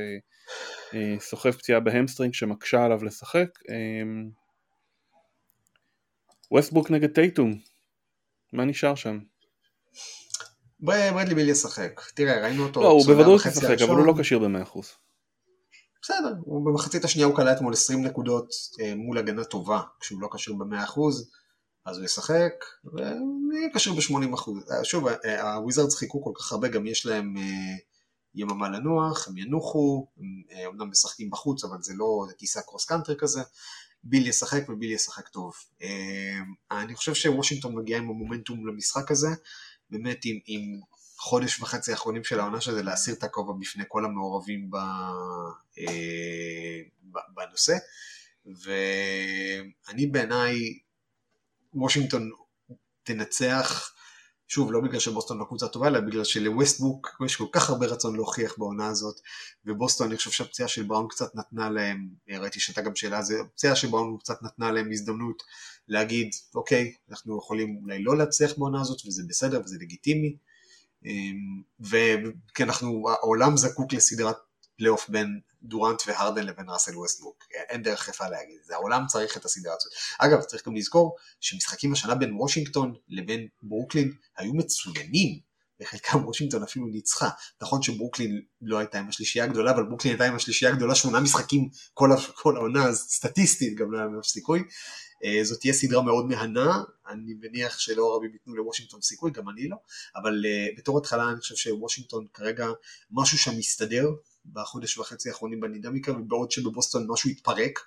סוחב 1.18 1.50
פציעה 1.50 1.80
בהמסטרינג 1.80 2.34
שמקשה 2.34 2.84
עליו 2.84 3.04
לשחק 3.04 3.48
ווסטברוק 6.50 6.90
נגד 6.90 7.10
טייטום 7.14 7.54
מה 8.52 8.64
נשאר 8.64 8.94
שם? 8.94 9.18
ברדלי 10.80 11.34
ביל 11.34 11.48
ישחק. 11.48 12.00
תראה, 12.14 12.42
ראינו 12.42 12.66
אותו... 12.66 12.82
לא, 12.82 12.88
הוא 12.88 13.06
בוודאות 13.06 13.46
ישחק, 13.46 13.82
אבל 13.82 13.96
הוא 13.96 14.06
לא 14.06 14.14
כשיר 14.18 14.38
ב-100%. 14.38 14.80
בסדר, 16.02 16.34
הוא 16.40 16.66
במחצית 16.66 17.04
השנייה 17.04 17.26
הוא 17.26 17.36
קלע 17.36 17.52
אתמול 17.52 17.72
20 17.72 18.04
נקודות 18.04 18.48
אה, 18.80 18.94
מול 18.94 19.18
הגנה 19.18 19.44
טובה, 19.44 19.80
כשהוא 20.00 20.20
לא 20.20 20.28
כשיר 20.34 20.54
ב-100%, 20.54 21.00
אז 21.86 21.98
הוא 21.98 22.04
ישחק, 22.04 22.52
ויהיה 22.84 23.68
כשיר 23.74 23.92
ב-80%. 23.92 24.50
אה, 24.70 24.84
שוב, 24.84 25.08
אה, 25.08 25.54
הוויזרדס 25.54 25.94
חיכו 25.94 26.24
כל 26.24 26.32
כך 26.38 26.52
הרבה, 26.52 26.68
גם 26.68 26.86
יש 26.86 27.06
להם 27.06 27.34
יממה 28.34 28.68
לנוח, 28.68 29.28
הם 29.28 29.36
ינוחו, 29.36 30.06
הם 30.50 30.66
אומנם 30.66 30.90
משחקים 30.90 31.30
בחוץ, 31.30 31.64
אבל 31.64 31.76
זה 31.80 31.94
לא, 31.96 32.24
זה 32.28 32.34
טיסה 32.38 32.60
cross 32.60 32.84
country 32.84 33.16
כזה. 33.18 33.40
ביל 34.04 34.26
ישחק 34.26 34.68
וביל 34.68 34.92
ישחק 34.92 35.28
טוב. 35.28 35.54
אני 36.70 36.94
חושב 36.94 37.14
שוושינגטון 37.14 37.74
מגיע 37.74 37.98
עם 37.98 38.04
המומנטום 38.04 38.66
למשחק 38.66 39.10
הזה, 39.10 39.28
באמת 39.90 40.20
עם, 40.24 40.38
עם 40.46 40.80
חודש 41.18 41.60
וחצי 41.60 41.90
האחרונים 41.90 42.24
של 42.24 42.40
העונה 42.40 42.60
שזה 42.60 42.82
להסיר 42.82 43.14
את 43.14 43.24
הכובע 43.24 43.52
בפני 43.60 43.84
כל 43.88 44.04
המעורבים 44.04 44.70
ב, 44.70 44.76
אה, 45.78 46.80
בנושא. 47.34 47.74
ואני 48.46 50.06
בעיניי 50.06 50.54
וושינגטון 51.74 52.30
תנצח 53.02 53.95
שוב 54.48 54.72
לא 54.72 54.80
בגלל 54.80 55.00
שבוסטון 55.00 55.38
לא 55.38 55.44
קבוצה 55.44 55.68
טובה 55.68 55.86
אלא 55.86 56.00
בגלל 56.00 56.24
שלווסטבוק 56.24 57.16
יש 57.26 57.36
כל 57.36 57.46
כך 57.52 57.70
הרבה 57.70 57.86
רצון 57.86 58.16
להוכיח 58.16 58.54
בעונה 58.58 58.86
הזאת 58.86 59.20
ובוסטון 59.64 60.06
אני 60.06 60.16
חושב 60.16 60.30
שהפציעה 60.30 60.68
של 60.68 60.82
בראון 60.82 61.06
קצת 61.08 61.34
נתנה 61.34 61.70
להם 61.70 62.08
ראיתי 62.28 62.60
שהייתה 62.60 62.82
גם 62.82 62.96
שאלה 62.96 63.22
זה 63.22 63.40
הפציעה 63.40 63.76
של 63.76 63.88
בראון 63.88 64.16
קצת 64.20 64.42
נתנה 64.42 64.72
להם 64.72 64.92
הזדמנות 64.92 65.42
להגיד, 65.88 66.28
אוקיי, 66.54 66.94
אנחנו 67.10 67.38
יכולים 67.38 67.78
אולי 67.82 68.02
לא 68.02 68.16
להצליח 68.18 68.52
בעונה 68.58 68.80
הזאת, 68.80 69.06
וזה 69.06 69.22
בסדר 69.28 69.60
וזה 69.64 69.76
לגיטימי, 69.80 70.36
אמ, 71.04 71.62
וכי 71.80 72.62
אנחנו, 72.62 73.04
העולם 73.10 73.56
זקוק 73.56 73.92
לסדרת 73.92 74.36
פלייאוף 74.78 75.08
בין 75.08 75.40
דורנט 75.62 76.02
והרדן 76.06 76.46
לבין 76.46 76.66
ראסל 76.68 76.96
ווסטברוק, 76.96 77.44
אין 77.68 77.82
דרך 77.82 78.08
יפה 78.08 78.28
להגיד 78.28 78.58
זה, 78.64 78.74
העולם 78.74 79.06
צריך 79.06 79.36
את 79.36 79.44
הסדרה 79.44 79.74
הזאת. 79.74 79.92
אגב, 80.18 80.42
צריך 80.42 80.66
גם 80.66 80.76
לזכור 80.76 81.16
שמשחקים 81.40 81.92
השנה 81.92 82.14
בין 82.14 82.32
וושינגטון 82.32 82.94
לבין 83.08 83.48
ברוקלין 83.62 84.12
היו 84.36 84.54
מצוינים, 84.54 85.46
בחלקם 85.80 86.24
וושינגטון 86.24 86.62
אפילו 86.62 86.86
ניצחה. 86.86 87.28
נכון 87.62 87.82
שברוקלין 87.82 88.40
לא 88.62 88.78
הייתה 88.78 88.98
עם 88.98 89.08
השלישייה 89.08 89.44
הגדולה, 89.44 89.70
אבל 89.70 89.82
ברוקלין 89.82 90.14
הייתה 90.14 90.24
עם 90.24 90.34
השלישייה 90.34 90.70
הגדולה 90.70 90.94
שמונה 90.94 91.20
משחקים 91.20 91.68
כל, 91.94 92.56
העונה, 92.56 92.84
אז 92.84 92.98
סטטיסטית 92.98 93.78
גם 93.78 93.92
לא 93.92 93.98
היה 93.98 94.06
ממש 94.06 94.28
סיכוי. 94.28 94.62
אה, 95.24 95.44
זאת 95.44 95.60
תהיה 95.60 95.72
סדרה 95.72 96.02
מאוד 96.02 96.26
מהנה, 96.26 96.82
אני 97.08 97.34
מניח 97.40 97.78
שלא 97.78 98.16
רבים 98.16 98.32
ייתנו 98.32 98.56
לוושינגטון 98.56 99.00
סיכוי, 99.02 99.30
גם 99.30 99.48
אני 99.48 99.68
לא, 99.68 99.76
אבל 100.16 100.44
uh, 100.44 100.78
בתור 100.78 100.98
התחלה 100.98 101.30
אני 101.30 101.40
חושב 101.40 101.56
שוושינגטון 101.56 102.26
כרגע 102.34 102.66
משהו 103.10 103.38
שם 103.38 103.58
מסתדר, 103.58 104.08
בחודש 104.52 104.98
וחצי 104.98 105.28
האחרונים 105.28 105.60
בדינמיקה, 105.60 106.12
ובעוד 106.12 106.50
שבבוסטון 106.50 107.06
משהו 107.08 107.30
התפרק 107.30 107.78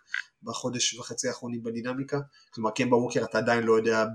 בחודש 0.44 0.94
וחצי 0.94 1.28
האחרונים 1.28 1.64
בדינמיקה. 1.64 2.20
כלומר, 2.54 2.72
קמבה 2.72 2.96
ווקר 2.96 3.24
אתה 3.24 3.38
עדיין 3.38 3.64
לא 3.64 3.78
יודע 3.78 4.06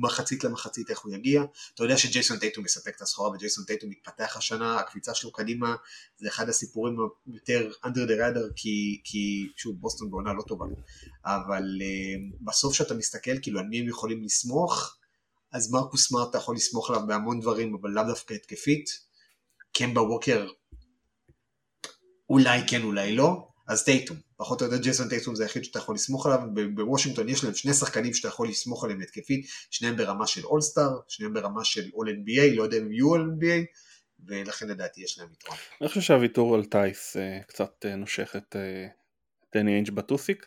מחצית 0.00 0.44
למחצית 0.44 0.90
איך 0.90 1.00
הוא 1.00 1.14
יגיע. 1.14 1.42
אתה 1.74 1.84
יודע 1.84 1.96
שג'ייסון 1.96 2.38
טייטום 2.38 2.64
מספק 2.64 2.96
את 2.96 3.02
הסחורה 3.02 3.30
וג'ייסון 3.30 3.64
טייטום 3.64 3.90
מתפתח 3.90 4.36
השנה, 4.36 4.80
הקפיצה 4.80 5.14
שלו 5.14 5.32
קדימה 5.32 5.74
זה 6.16 6.28
אחד 6.28 6.48
הסיפורים 6.48 6.96
היותר 7.26 7.70
under 7.84 8.08
the 8.08 8.20
radar, 8.20 8.52
כי, 8.56 9.00
כי 9.04 9.48
שוב, 9.56 9.76
בוסטון 9.80 10.10
בעונה 10.10 10.32
לא 10.32 10.42
טובה. 10.42 10.66
אבל 11.24 11.62
uh, 11.62 12.36
בסוף 12.40 12.72
כשאתה 12.72 12.94
מסתכל, 12.94 13.38
כאילו, 13.42 13.60
על 13.60 13.66
מי 13.66 13.80
הם 13.80 13.88
יכולים 13.88 14.22
לסמוך, 14.22 14.96
אז 15.52 15.72
מרקוס 15.72 16.08
סמארט 16.08 16.30
אתה 16.30 16.38
יכול 16.38 16.56
לסמוך 16.56 16.90
עליו 16.90 17.02
בהמון 17.06 17.40
דברים, 17.40 17.74
אבל 17.74 17.90
לאו 17.90 18.04
דווקא 18.04 18.34
התקפית. 18.34 19.12
קמבה 19.72 20.02
ווקר 20.02 20.48
אולי 22.32 22.60
כן 22.68 22.82
אולי 22.82 23.16
לא, 23.16 23.48
אז 23.68 23.84
טייטום, 23.84 24.16
פחות 24.36 24.60
או 24.60 24.66
יותר 24.66 24.82
ג'ייסון 24.82 25.08
טייטום 25.08 25.34
זה 25.34 25.42
היחיד 25.42 25.64
שאתה 25.64 25.78
יכול 25.78 25.94
לסמוך 25.94 26.26
עליו, 26.26 26.40
בוושינגטון 26.74 27.28
יש 27.28 27.44
להם 27.44 27.54
שני 27.54 27.74
שחקנים 27.74 28.14
שאתה 28.14 28.28
יכול 28.28 28.48
לסמוך 28.48 28.84
עליהם 28.84 29.00
התקפית, 29.00 29.46
שניהם 29.70 29.96
ברמה 29.96 30.26
של 30.26 30.44
אולסטאר, 30.44 30.90
שניהם 31.08 31.34
ברמה 31.34 31.64
של 31.64 31.90
All 31.94 32.08
NBA, 32.08 32.56
לא 32.56 32.62
יודע 32.62 32.78
אם 32.78 32.92
יהיו 32.92 33.08
All 33.08 33.36
NBA, 33.38 33.64
ולכן 34.26 34.68
לדעתי 34.68 35.02
יש 35.02 35.18
להם 35.18 35.28
יתרון. 35.32 35.56
אני 35.80 35.88
חושב 35.88 36.00
שהוויתור 36.00 36.54
על 36.54 36.64
טייס 36.64 37.16
אה, 37.16 37.38
קצת 37.46 37.84
אה, 37.84 37.96
נושך 37.96 38.36
את 38.36 38.56
דני 39.54 39.72
איינג' 39.72 39.90
בטוסיק. 39.90 40.46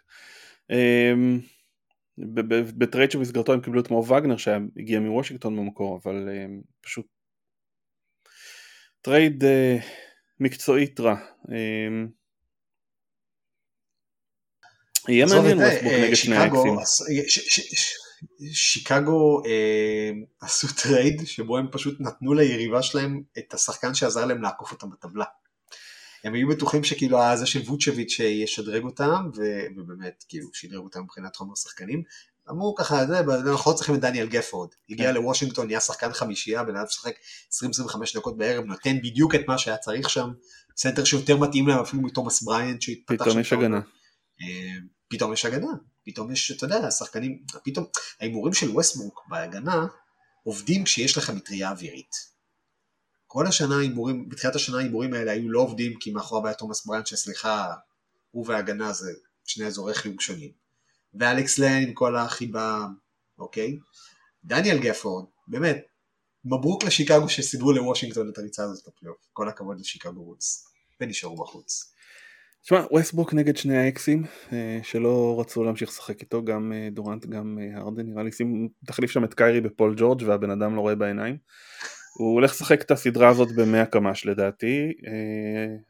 אמ, 0.69 1.39
בטרייד 2.78 3.12
שבמסגרתו 3.12 3.54
הם 3.54 3.62
קיבלו 3.62 3.82
את 3.82 3.91
מו 3.91 4.12
וגנר 4.12 4.38
שהגיע 4.38 5.00
מוושינגטון 5.00 5.58
במקור, 5.58 6.00
אבל 6.04 6.30
אמ, 6.30 6.62
פשוט 6.82 7.06
טרייד 9.02 9.43
מקצועית 10.39 11.00
רע. 11.00 11.15
אמ, 11.44 11.50
יהיה 15.10 15.26
מעניין 15.26 15.58
ווסטברוק 15.62 15.94
אה, 15.93 16.06
נגד 16.06 16.15
שני 16.15 16.36
האקסים. 16.36 16.76
שיקגו 18.52 19.43
אה, 19.45 20.12
עשו 20.41 20.67
טרייד 20.84 21.21
שבו 21.26 21.58
הם 21.58 21.67
פשוט 21.71 21.98
נתנו 22.00 22.34
ליריבה 22.34 22.82
שלהם 22.82 23.21
את 23.38 23.54
השחקן 23.54 23.93
שעזר 23.93 24.26
להם 24.26 24.41
לעקוף 24.41 24.71
אותם 24.71 24.89
בטבלה. 24.89 25.26
הם 26.24 26.34
היו 26.34 26.48
בטוחים 26.48 26.84
שכאילו 26.84 27.19
זה 27.36 27.45
שווצ'ביץ' 27.46 28.20
ישדרג 28.19 28.84
אותם, 28.84 29.30
ובאמת 29.76 30.24
כאילו 30.30 30.50
שדרג 30.54 30.84
אותם 30.84 31.02
מבחינת 31.02 31.36
חומר 31.36 31.56
שחקנים, 31.56 32.04
אמרו 32.50 32.76
ככה, 32.76 33.06
זה, 33.06 33.20
אנחנו 33.20 33.72
לא 33.72 33.76
צריכים 33.78 33.96
את 33.96 34.00
דניאל 34.00 34.28
גפורד. 34.28 34.70
הגיע 34.90 35.10
כן. 35.10 35.14
לוושינגטון, 35.14 35.68
נהיה 35.68 35.80
שחקן 35.80 36.14
חמישייה, 36.14 36.64
בן 36.64 36.76
אדם 36.76 36.86
שחק 36.90 37.14
20-25 37.52 37.98
דקות 38.16 38.38
בערב, 38.38 38.66
נותן 38.66 38.98
בדיוק 38.98 39.36
את 39.36 39.42
מה 39.48 39.58
שהיה 39.58 39.78
צריך 39.78 40.10
שם. 40.10 40.30
סנטר 40.78 41.04
שיותר 41.04 41.38
מתאים 41.38 41.68
להם 41.68 41.80
אפילו 41.80 42.02
מתומאס 42.02 42.44
בריינט 42.44 42.82
שהתפתח. 42.82 43.24
פתאום 43.24 43.40
יש 43.40 43.54
הגנה. 43.54 43.80
אה, 44.42 44.78
פתאום 45.08 45.34
יש 45.34 45.46
הגנה. 45.46 45.72
פתאום 46.06 46.32
יש, 46.32 46.52
אתה 46.52 46.66
יודע, 46.66 46.88
השחקנים, 46.88 47.44
פתאום, 47.64 47.86
ההימורים 48.20 48.54
של 48.54 48.70
ווסטברוק 48.70 49.20
בהגנה 49.30 49.86
עובדים 50.44 50.84
כשיש 50.84 51.18
לך 51.18 51.30
מטריה 51.30 51.70
אווירית. 51.70 52.36
כל 53.28 53.48
השנה 53.48 53.76
ההימורים, 53.76 54.30
בתחילת 54.30 54.56
השנה 54.56 54.78
ההימורים 54.78 55.14
האלה 55.14 55.32
היו 55.32 55.50
לא 55.50 55.60
עובדים 55.60 55.94
כי 56.00 56.12
מאחוריו 56.12 56.46
היה 56.46 56.56
תומאס 56.56 56.86
בריינט 56.86 57.08
שסליחה, 57.08 57.74
הוא 58.32 58.46
וההגנה 58.48 58.94
זה 58.94 59.12
שני 59.46 59.66
אזורי 59.66 59.94
חיוג 59.94 60.22
שונים. 60.22 60.64
ואלכס 61.19 61.60
לן 61.60 61.84
עם 61.88 61.93
כל 61.93 62.15
החיבה, 62.15 62.86
אוקיי? 63.39 63.80
דניאל 64.43 64.78
גפורד, 64.78 65.25
באמת, 65.47 65.78
מברוק 66.45 66.84
לשיקגו 66.84 67.30
שסידרו 67.30 67.73
לוושינגטון 67.73 68.30
את 68.30 68.38
הריצה 68.38 68.63
הזאת 68.63 68.88
בפלייאוף, 68.88 69.17
כל 69.34 69.49
הכבוד 69.49 69.80
לשיקגו 69.80 70.19
בולס, 70.20 70.68
ונשארו 71.01 71.36
בחוץ. 71.36 71.95
תשמע, 72.65 72.82
ווסטברוק 72.91 73.34
נגד 73.34 73.58
שני 73.58 73.78
האקסים 73.78 74.23
אה, 74.54 74.80
שלא 74.84 75.38
רצו 75.39 75.63
להמשיך 75.63 75.89
לשחק 75.89 76.21
איתו, 76.21 76.43
גם 76.43 76.73
אה, 76.73 76.88
דורנט, 76.91 77.25
גם 77.25 77.60
אה, 77.62 77.82
הרדן, 77.82 78.06
נראה 78.06 78.23
לי 78.23 78.32
שים, 78.32 78.67
תחליף 78.86 79.12
שם 79.12 79.23
את 79.23 79.34
קיירי 79.34 79.62
בפול 79.62 79.93
ג'ורג' 79.97 80.23
והבן 80.25 80.49
אדם 80.49 80.75
לא 80.75 80.82
רואה 80.82 80.95
בעיניים. 80.95 81.38
הוא 82.19 82.34
הולך 82.34 82.51
לשחק 82.51 82.82
את 82.82 82.91
הסדרה 82.91 83.30
הזאת 83.30 83.56
במאה 83.56 83.86
קמ"ש 83.86 84.25
לדעתי, 84.25 84.91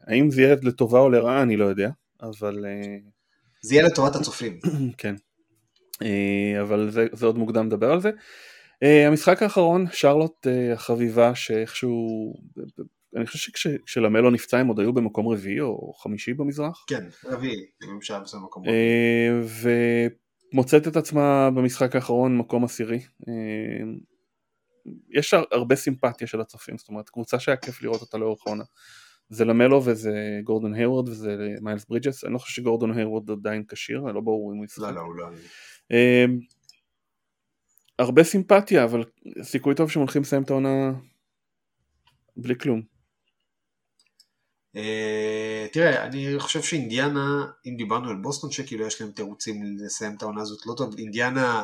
האם 0.06 0.30
זה 0.30 0.42
יהיה 0.42 0.56
לטובה 0.62 1.00
או 1.00 1.10
לרעה 1.10 1.42
אני 1.42 1.56
לא 1.56 1.64
יודע, 1.64 1.90
אבל 2.22 2.64
זה 3.66 3.74
יהיה 3.74 3.86
לטובת 3.86 4.16
הצופים. 4.16 4.58
כן. 4.98 5.14
אה, 6.02 6.62
אבל 6.62 6.90
זה, 6.90 7.06
זה 7.12 7.26
עוד 7.26 7.38
מוקדם 7.38 7.66
לדבר 7.66 7.92
על 7.92 8.00
זה. 8.00 8.10
אה, 8.82 9.06
המשחק 9.06 9.42
האחרון, 9.42 9.86
שרלוט 9.92 10.46
אה, 10.46 10.72
החביבה 10.72 11.34
שאיכשהו, 11.34 12.34
אני 13.16 13.26
חושב 13.26 13.52
שכשלמלו 13.56 14.30
נפצע 14.30 14.58
הם 14.58 14.66
עוד 14.66 14.80
היו 14.80 14.92
במקום 14.92 15.28
רביעי 15.28 15.60
או 15.60 15.92
חמישי 15.92 16.34
במזרח. 16.34 16.84
כן, 16.88 17.04
רביעי, 17.24 17.66
אם 17.84 17.96
אפשר 17.98 18.20
לעשות 18.20 18.42
מקום 18.42 18.62
רביעי. 18.62 18.78
ומוצאת 20.52 20.88
את 20.88 20.96
עצמה 20.96 21.50
במשחק 21.50 21.94
האחרון 21.94 22.38
מקום 22.38 22.64
עשירי. 22.64 23.00
יש 25.10 25.34
הרבה 25.34 25.76
סימפתיה 25.76 26.26
של 26.26 26.40
הצופים, 26.40 26.78
זאת 26.78 26.88
אומרת 26.88 27.08
קבוצה 27.08 27.38
שהיה 27.38 27.56
כיף 27.56 27.82
לראות 27.82 28.00
אותה 28.00 28.18
לאורך 28.18 28.46
העונה. 28.46 28.64
זה 29.28 29.44
למלו 29.44 29.84
וזה 29.84 30.40
גורדון 30.44 30.74
היוורד 30.74 31.08
וזה 31.08 31.36
מיילס 31.60 31.84
ברידג'ס, 31.84 32.24
אני 32.24 32.32
לא 32.32 32.38
חושב 32.38 32.54
שגורדון 32.54 32.98
היוורד 32.98 33.30
עדיין 33.30 33.64
כשיר, 33.68 34.00
לא 34.00 34.20
ברור 34.20 34.52
אם 34.52 34.56
הוא 34.56 34.64
ישחק. 34.64 34.82
לא, 34.82 34.92
לא, 34.92 35.00
הוא 35.00 35.14
לא. 35.14 35.28
אמ, 35.90 36.38
הרבה 37.98 38.24
סימפתיה, 38.24 38.84
אבל 38.84 39.04
סיכוי 39.42 39.74
טוב 39.74 39.90
שהם 39.90 40.00
הולכים 40.00 40.22
לסיים 40.22 40.42
את 40.42 40.50
העונה 40.50 40.92
בלי 42.36 42.58
כלום. 42.58 42.82
אה, 44.76 45.72
תראה, 45.72 46.06
אני 46.06 46.38
חושב 46.38 46.62
שאינדיאנה, 46.62 47.46
אם 47.66 47.76
דיברנו 47.76 48.10
על 48.10 48.16
בוסטון 48.16 48.50
שכאילו 48.50 48.86
יש 48.86 49.00
להם 49.00 49.10
תירוצים 49.10 49.62
לסיים 49.78 50.14
את 50.16 50.22
העונה 50.22 50.42
הזאת 50.42 50.66
לא 50.66 50.74
טוב, 50.76 50.94
אינדיאנה 50.98 51.62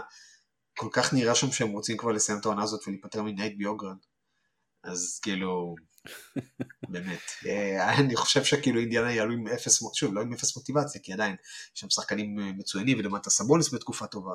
כל 0.79 0.89
כך 0.93 1.15
נראה 1.15 1.35
שם 1.35 1.53
שהם 1.53 1.69
רוצים 1.69 1.97
כבר 1.97 2.13
לסיים 2.13 2.39
את 2.39 2.45
העונה 2.45 2.63
הזאת 2.63 2.81
ולהיפטר 2.87 3.23
מנייט 3.23 3.59
ביורקגרן. 3.59 3.97
אז 4.85 5.21
כאילו, 5.23 5.75
באמת. 6.89 7.21
אה, 7.47 7.95
אני 7.99 8.17
חושב 8.17 8.45
שכאילו 8.45 8.81
אינדיאנה 8.81 9.13
יעלו 9.13 9.33
עם 9.33 9.49
אפס, 9.49 9.83
שוב, 9.95 10.15
לא 10.15 10.21
עם 10.21 10.33
אפס 10.33 10.57
מוטיבציה, 10.57 11.01
כי 11.01 11.13
עדיין 11.13 11.37
יש 11.75 11.81
שם 11.81 11.91
שחקנים 11.91 12.41
אה, 12.41 12.53
מצוינים 12.53 12.99
ולמטה 12.99 13.31
סבוניס 13.31 13.75
בתקופה 13.75 14.07
טובה 14.07 14.35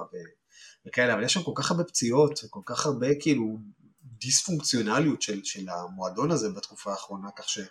וכאלה, 0.88 1.14
אבל 1.14 1.24
יש 1.24 1.34
שם 1.34 1.44
כל 1.44 1.52
כך 1.56 1.72
הרבה 1.72 1.84
פציעות, 1.84 2.40
כל 2.50 2.62
כך 2.66 2.86
הרבה 2.86 3.08
כאילו 3.20 3.58
דיספונקציונליות 4.04 5.22
של, 5.22 5.44
של 5.44 5.70
המועדון 5.70 6.32
הזה 6.32 6.50
בתקופה 6.50 6.92
האחרונה, 6.92 7.30
כך 7.36 7.50
שאני 7.50 7.68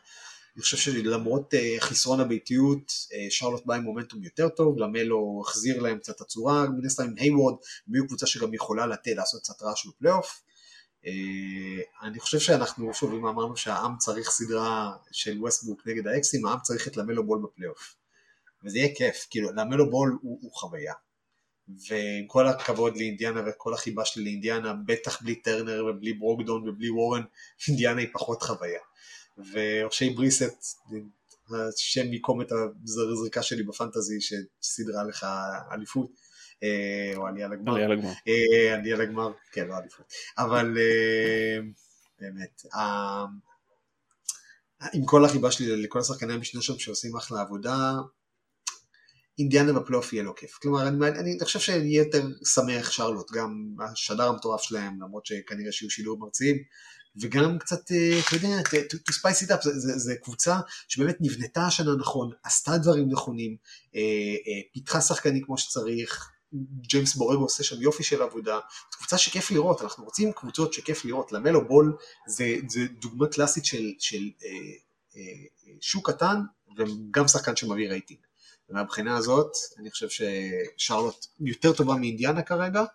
חושב 0.61 0.77
שלמרות 0.77 1.55
uh, 1.55 1.81
חסרון 1.81 2.21
הביתיות, 2.21 2.93
שרלוט 3.31 3.67
בא 3.67 3.75
עם 3.75 3.83
מומנטום 3.83 4.23
יותר 4.23 4.49
טוב, 4.49 4.79
למלו 4.79 5.43
החזיר 5.45 5.83
להם 5.83 5.99
קצת 5.99 6.21
הצורה, 6.21 6.69
מן 6.69 6.87
הסתם 6.87 7.05
עם 7.05 7.15
היוורד, 7.17 7.55
הם 7.89 7.95
היו 7.95 8.07
קבוצה 8.07 8.27
שגם 8.27 8.55
יכולה 8.55 8.87
לתת, 8.87 9.13
לעשות 9.17 9.43
קצת 9.43 9.63
רעש 9.63 9.87
בפלייאוף. 9.87 10.43
אה, 11.07 12.09
אני 12.09 12.21
חושב 12.21 12.39
שאנחנו, 12.39 12.95
שוב, 12.95 13.15
אם 13.15 13.27
אמרנו 13.27 13.57
שהעם 13.57 13.97
צריך 13.99 14.31
סדרה 14.31 14.93
של 15.13 15.39
ווסטברוק 15.41 15.87
נגד 15.87 16.07
האקסים, 16.07 16.47
העם 16.47 16.59
צריך 16.63 16.89
את 16.89 16.97
למלו 16.97 17.27
בול 17.27 17.43
בפלייאוף. 17.43 17.97
וזה 18.65 18.79
יהיה 18.79 18.95
כיף, 18.95 19.27
כאילו, 19.31 19.53
למלו 19.53 19.91
בול 19.91 20.19
הוא, 20.23 20.39
הוא 20.43 20.53
חוויה. 20.53 20.95
ועם 21.69 22.27
כל 22.27 22.47
הכבוד 22.47 22.97
לאינדיאנה 22.97 23.43
וכל 23.47 23.75
החיבה 23.75 24.05
שלי 24.05 24.25
לאינדיאנה, 24.25 24.75
בטח 24.87 25.23
בלי 25.23 25.35
טרנר 25.35 25.85
ובלי 25.87 26.13
ברוגדון 26.13 26.69
ובלי 26.69 26.91
וורן, 26.91 27.23
אינדיאנה 27.69 28.01
היא 28.01 28.09
פחות 28.13 28.43
חוויה. 28.43 28.81
ואושיי 29.53 30.11
בריסט, 30.11 30.77
השם 31.55 32.13
ייקום 32.13 32.41
את 32.41 32.53
הזריקה 32.85 33.43
שלי 33.43 33.63
בפנטזי 33.63 34.19
שסידרה 34.21 35.05
לך 35.05 35.27
אליפות. 35.73 36.11
אה, 36.63 37.13
או 37.17 37.27
עלייה 37.27 37.49
לגמר. 37.49 37.73
עלייה 37.73 37.89
לגמר. 37.89 38.13
אה, 38.29 38.75
עלייה 38.75 38.97
לגמר, 38.97 39.33
כן, 39.53 39.69
לא 39.69 39.79
אליפות. 39.79 40.13
אבל 40.39 40.79
אה, 40.79 41.59
באמת, 42.21 42.63
עם 44.93 45.05
כל 45.05 45.25
החיבה 45.25 45.51
שלי 45.51 45.83
לכל 45.83 45.99
השחקני 45.99 46.33
המשנה 46.33 46.63
שם 46.63 46.79
שעושים 46.79 47.17
אחלה 47.17 47.41
עבודה, 47.41 47.95
אינדיאנה 49.39 49.73
בפלייאוף 49.73 50.13
יהיה 50.13 50.23
לו 50.23 50.35
כיף. 50.35 50.59
כלומר, 50.63 50.89
אני, 50.89 51.09
אני 51.09 51.39
חושב 51.45 51.59
שיהיה 51.61 52.03
יותר 52.03 52.27
שמח 52.55 52.91
שרלוט, 52.91 53.33
גם 53.33 53.75
השדר 53.93 54.29
המטורף 54.29 54.63
שלהם, 54.63 55.03
למרות 55.03 55.27
שכנראה 55.27 55.73
שיהיו 55.73 55.91
שידור 55.91 56.19
מרצים, 56.19 56.57
וגם 57.21 57.59
קצת, 57.59 57.81
אתה 58.29 58.37
יודע, 58.37 58.61
to 58.81 59.13
spice 59.13 59.47
it 59.47 59.51
up, 59.51 59.63
זה, 59.63 59.79
זה, 59.79 59.99
זה 59.99 60.15
קבוצה 60.23 60.57
שבאמת 60.89 61.17
נבנתה 61.21 61.67
השנה 61.67 61.97
נכון, 61.99 62.31
עשתה 62.43 62.79
דברים 62.79 63.09
נכונים, 63.11 63.57
פיתחה 64.73 65.01
שחקנים 65.01 65.43
כמו 65.45 65.59
שצריך, 65.59 66.31
ג'יימס 66.81 67.15
בורגו 67.15 67.43
עושה 67.43 67.63
שם 67.63 67.83
יופי 67.83 68.03
של 68.03 68.23
עבודה, 68.23 68.55
זו 68.93 68.99
קבוצה 68.99 69.19
שכיף 69.19 69.51
לראות, 69.51 69.83
אנחנו 69.83 70.05
רוצים 70.05 70.33
קבוצות 70.33 70.73
שכיף 70.73 71.05
לראות, 71.05 71.33
למלו 71.33 71.69
בול 71.69 71.97
זה, 72.27 72.57
זה 72.69 72.81
דוגמה 73.01 73.27
קלאסית 73.27 73.65
של, 73.65 73.93
של 73.99 74.31
אה, 74.45 74.51
אה, 75.17 75.23
שוק 75.81 76.11
קטן 76.11 76.41
וגם 76.79 77.29
שחקן 77.29 77.57
שמביא 77.57 77.89
רייטינג. 77.89 78.21
ומהבחינה 78.71 79.17
הזאת 79.17 79.53
אני 79.79 79.91
חושב 79.91 80.09
ששרלוט 80.09 81.27
יותר 81.41 81.73
טובה 81.73 81.95
מאינדיאנה 81.95 82.43
כרגע, 82.43 82.81
אה, 82.81 82.87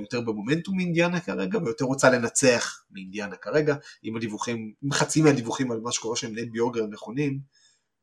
יותר 0.00 0.20
במומנטום 0.20 0.76
מאינדיאנה 0.76 1.20
כרגע 1.20 1.58
ויותר 1.58 1.84
רוצה 1.84 2.10
לנצח 2.10 2.84
מאינדיאנה 2.90 3.36
כרגע, 3.36 3.74
אם 4.04 4.16
הדיווחים, 4.16 4.72
אם 4.84 4.92
חצי 4.92 5.22
מהדיווחים 5.22 5.72
על 5.72 5.80
מה 5.80 5.92
שקורה 5.92 6.16
שם 6.16 6.38
נט 6.38 6.48
ביוגר 6.52 6.86
נכונים, 6.86 7.40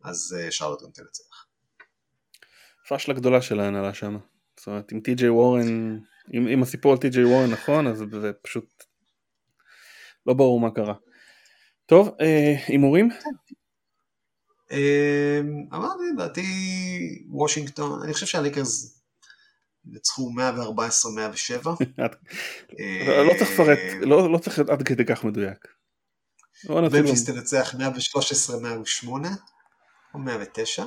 אז 0.04 0.36
אה, 0.40 0.52
שרלוט 0.52 0.84
גם 0.84 0.90
תנצח. 0.94 1.46
פאשלה 2.88 3.14
גדולה 3.14 3.42
של 3.42 3.60
ההנהלה 3.60 3.94
שם. 3.94 4.18
זאת 4.58 4.68
אומרת, 4.68 4.94
אם 4.94 5.00
טי.ג'יי 5.00 5.30
וורן, 5.30 6.00
אם, 6.34 6.48
אם 6.48 6.62
הסיפור 6.64 6.92
על 6.92 6.98
טי.ג'יי 6.98 7.26
וורן 7.26 7.52
נכון, 7.52 7.88
אז 7.88 8.04
זה 8.22 8.32
פשוט 8.42 8.84
לא 10.26 10.34
ברור 10.34 10.60
מה 10.60 10.72
קרה. 10.72 10.94
טוב, 11.86 12.16
אה, 12.22 12.56
הימורים? 12.68 13.10
אה, 14.72 15.40
אמרתי, 15.74 16.04
לדעתי 16.14 16.46
וושינגטון, 17.30 18.04
אני 18.04 18.14
חושב 18.14 18.26
שהליקרס 18.26 18.97
ניצחו 19.92 20.32
114-107. 21.64 21.68
לא 23.28 23.34
צריך 23.40 23.52
לפרט, 23.52 23.80
לא, 24.02 24.32
לא 24.32 24.38
צריך 24.38 24.60
עד 24.60 24.84
כדי 24.84 25.06
כך 25.06 25.24
מדויק. 25.24 25.68
ממפיס 26.70 27.26
תנצח 27.26 27.76
113-108 27.76 29.08
או 30.14 30.20
109. 30.20 30.86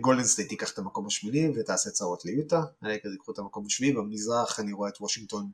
גולדן 0.00 0.24
סטייט 0.24 0.50
ייקח 0.50 0.72
את 0.72 0.78
המקום 0.78 1.06
השמיני 1.06 1.48
ותעשה 1.48 1.90
צרות 1.90 2.24
ליוטה, 2.24 2.60
הלייקרס 2.82 3.12
ייקחו 3.12 3.32
את 3.32 3.38
המקום 3.38 3.66
השביעי, 3.66 3.92
במזרח 3.92 4.60
אני 4.60 4.72
רואה 4.72 4.88
את 4.88 5.00
וושינגטון 5.00 5.50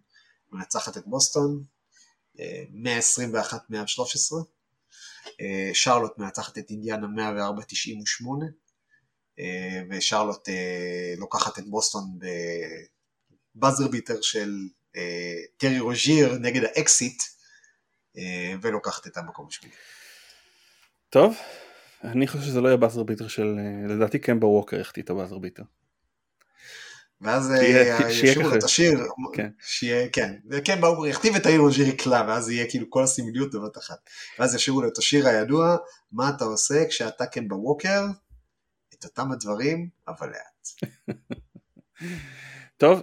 מנצחת 0.52 0.96
את 0.96 1.06
בוסטון, 1.06 1.64
121-113, 2.36 2.40
שרלוט 5.72 6.18
מנצחת 6.18 6.58
את 6.58 6.70
אינדיאנה 6.70 7.06
104-98, 7.06 7.12
ושרלוט 9.90 10.48
לוקחת 11.18 11.58
את 11.58 11.64
בוסטון 11.68 12.04
ב 13.56 13.61
buzzer 13.61 13.88
beater 13.88 14.20
של 14.20 14.50
טרי 15.56 15.80
רוז'יר 15.80 16.38
נגד 16.38 16.64
האקסית, 16.64 17.22
ולוקחת 18.62 19.06
את 19.06 19.16
המקום 19.16 19.46
השמיני. 19.48 19.74
טוב, 21.10 21.36
אני 22.04 22.26
חושב 22.26 22.44
שזה 22.44 22.60
לא 22.60 22.68
יהיה 22.68 22.76
buzzer 22.76 23.02
beater 23.02 23.28
של, 23.28 23.56
לדעתי 23.88 24.18
קמבה 24.18 24.46
ווקר 24.46 24.80
החטיא 24.80 25.02
את 25.02 25.10
ה 25.11 25.14
buzzer 25.14 25.38
beater. 25.38 25.62
ואז 27.20 27.52
ישירו 28.08 28.42
לו 28.42 28.58
את 28.58 28.62
השיר, 28.62 29.00
שיהיה, 29.58 30.08
כן, 30.08 30.34
וקמבה 30.50 30.88
ווקר 30.88 31.06
יחטיא, 31.06 31.35
טרי 31.37 31.61
רוז'יר 31.60 31.88
יקלע, 31.88 32.24
ואז 32.28 32.50
יהיה 32.50 32.70
כאילו 32.70 32.90
כל 32.90 33.02
הסמליות 33.02 33.54
בבת 33.54 33.78
אחת. 33.78 33.98
ואז 34.38 34.54
ישירו 34.54 34.82
לו 34.82 34.88
את 34.88 34.98
השיר 34.98 35.28
הידוע, 35.28 35.76
מה 36.12 36.30
אתה 36.36 36.44
עושה 36.44 36.84
כשאתה 36.88 37.26
קמבה 37.26 37.56
ווקר, 37.56 38.06
את 39.02 39.18
אותם 39.18 39.32
הדברים, 39.32 39.88
אבל 40.08 40.28
לאט. 40.28 40.90
טוב, 42.80 43.02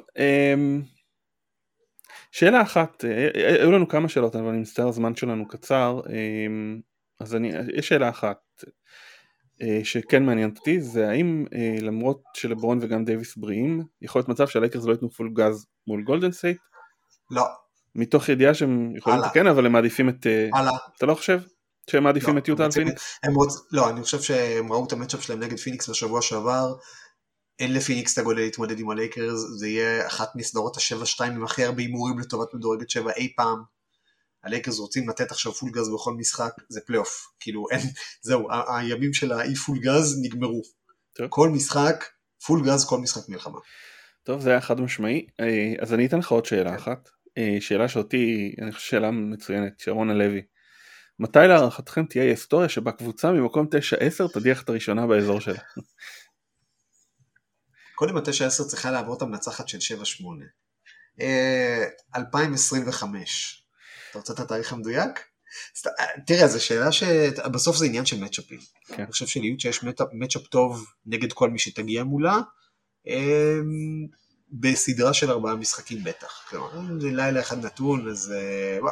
שאלה 2.31 2.61
אחת, 2.61 3.03
היו 3.33 3.71
לנו 3.71 3.87
כמה 3.87 4.09
שאלות 4.09 4.35
אבל 4.35 4.47
אני 4.47 4.57
מצטער 4.57 4.87
הזמן 4.87 5.15
שלנו 5.15 5.47
קצר, 5.47 6.01
אז 7.19 7.35
אני, 7.35 7.51
יש 7.73 7.87
שאלה 7.87 8.09
אחת 8.09 8.63
שכן 9.83 10.23
מעניינת 10.23 10.57
אותי, 10.57 10.81
זה 10.81 11.09
האם 11.09 11.45
למרות 11.81 12.21
שלברון 12.33 12.79
וגם 12.81 13.05
דייוויס 13.05 13.37
בריאים, 13.37 13.83
יכול 14.01 14.19
להיות 14.19 14.29
מצב 14.29 14.47
שהלייקרס 14.47 14.85
לא 14.85 14.91
ייתנו 14.91 15.09
פול 15.09 15.33
גז 15.33 15.67
מול 15.87 16.03
גולדן 16.03 16.31
סייט? 16.31 16.57
לא. 17.31 17.43
מתוך 17.95 18.29
ידיעה 18.29 18.53
שהם 18.53 18.95
יכולים 18.95 19.19
לתקן 19.19 19.47
אבל 19.47 19.65
הם 19.65 19.71
מעדיפים 19.71 20.09
את... 20.09 20.27
הלאה. 20.53 20.71
אתה 20.97 21.05
לא 21.05 21.15
חושב? 21.15 21.39
שהם 21.89 22.03
מעדיפים 22.03 22.33
לא, 22.35 22.39
את 22.39 22.47
יוטה 22.47 22.65
על 22.65 22.71
פיניקס? 22.71 23.19
הם 23.23 23.35
רוצ... 23.35 23.55
לא, 23.71 23.89
אני 23.89 24.03
חושב 24.03 24.21
שהם 24.21 24.73
ראו 24.73 24.85
את 24.85 24.93
ה 24.93 24.97
matchup 24.97 25.23
שלהם 25.23 25.39
נגד 25.39 25.59
פיניקס 25.59 25.89
בשבוע 25.89 26.21
שעבר, 26.21 26.73
אין 27.59 27.73
לפיניקס 27.73 28.13
את 28.13 28.17
הגודל 28.17 28.41
להתמודד 28.41 28.79
עם 28.79 28.89
הלייקרס, 28.89 29.39
זה 29.57 29.67
יהיה 29.67 30.07
אחת 30.07 30.35
מסדרות 30.35 30.77
ה-7-2 30.77 31.23
עם 31.23 31.43
הכי 31.43 31.63
הרבה 31.63 31.81
הימורים 31.81 32.19
לטובת 32.19 32.53
מדורגת 32.53 32.89
7 32.89 33.11
אי 33.11 33.33
פעם. 33.35 33.63
הלייקרס 34.43 34.79
רוצים 34.79 35.09
לתת 35.09 35.31
עכשיו 35.31 35.51
פול 35.53 35.71
גז 35.71 35.89
בכל 35.93 36.13
משחק, 36.13 36.51
זה 36.69 36.79
פלייאוף. 36.85 37.27
כאילו 37.39 37.65
אין, 37.71 37.81
זהו, 38.21 38.47
הימים 38.77 39.13
של 39.13 39.31
האי 39.31 39.55
פול 39.55 39.79
גז 39.79 40.19
נגמרו. 40.21 40.61
טוב. 41.15 41.27
כל 41.29 41.49
משחק, 41.49 42.05
פול 42.45 42.65
גז 42.65 42.85
כל 42.85 42.97
משחק 42.97 43.29
מלחמה. 43.29 43.59
טוב, 44.23 44.41
זה 44.41 44.49
היה 44.49 44.61
חד 44.61 44.81
משמעי. 44.81 45.27
אז 45.79 45.93
אני 45.93 46.05
אתן 46.05 46.19
לך 46.19 46.31
עוד 46.31 46.45
שאלה 46.45 46.75
אחת. 46.75 47.09
שאלה 47.59 47.87
שאותי, 47.87 48.55
אני 48.61 48.71
חושב 48.71 48.89
שאלה 48.89 49.11
מצוינת, 49.11 49.79
שרונה 49.79 50.13
לוי. 50.13 50.41
מתי 51.19 51.39
להערכתכם 51.47 52.05
תהיה 52.05 52.23
היסטוריה 52.23 52.69
שבה 52.69 52.91
קבוצה 52.91 53.31
ממקום 53.31 53.67
9-10 54.27 54.33
תדיח 54.33 54.61
את 54.61 54.69
הראשונה 54.69 55.07
באזור 55.07 55.41
שלה? 55.41 55.59
קודם 57.95 58.17
ה-9-10 58.17 58.63
צריכה 58.67 58.91
לעבור 58.91 59.17
את 59.17 59.21
המנצחת 59.21 59.67
של 59.67 59.95
7-8. 61.19 61.21
2025. 62.15 63.63
אתה 64.09 64.19
רוצה 64.19 64.33
את 64.33 64.39
התאריך 64.39 64.73
המדויק? 64.73 65.09
תראה, 66.25 66.47
זו 66.47 66.65
שאלה 66.65 66.91
שבסוף 66.91 67.77
זה 67.77 67.85
עניין 67.85 68.05
של 68.05 68.23
מצ'אפים. 68.23 68.59
כן. 68.87 69.03
אני 69.03 69.11
חושב 69.11 69.27
שליות 69.27 69.59
שיש 69.59 69.83
מצ'אפ 70.13 70.47
טוב 70.47 70.85
נגד 71.05 71.33
כל 71.33 71.49
מי 71.49 71.59
שתגיע 71.59 72.03
מולה, 72.03 72.39
בסדרה 74.51 75.13
של 75.13 75.31
ארבעה 75.31 75.55
משחקים 75.55 76.03
בטח. 76.03 76.45
כלומר, 76.49 77.01
זה 77.01 77.07
לילה 77.11 77.39
אחד 77.39 77.65
נתון, 77.65 78.09
אז 78.09 78.33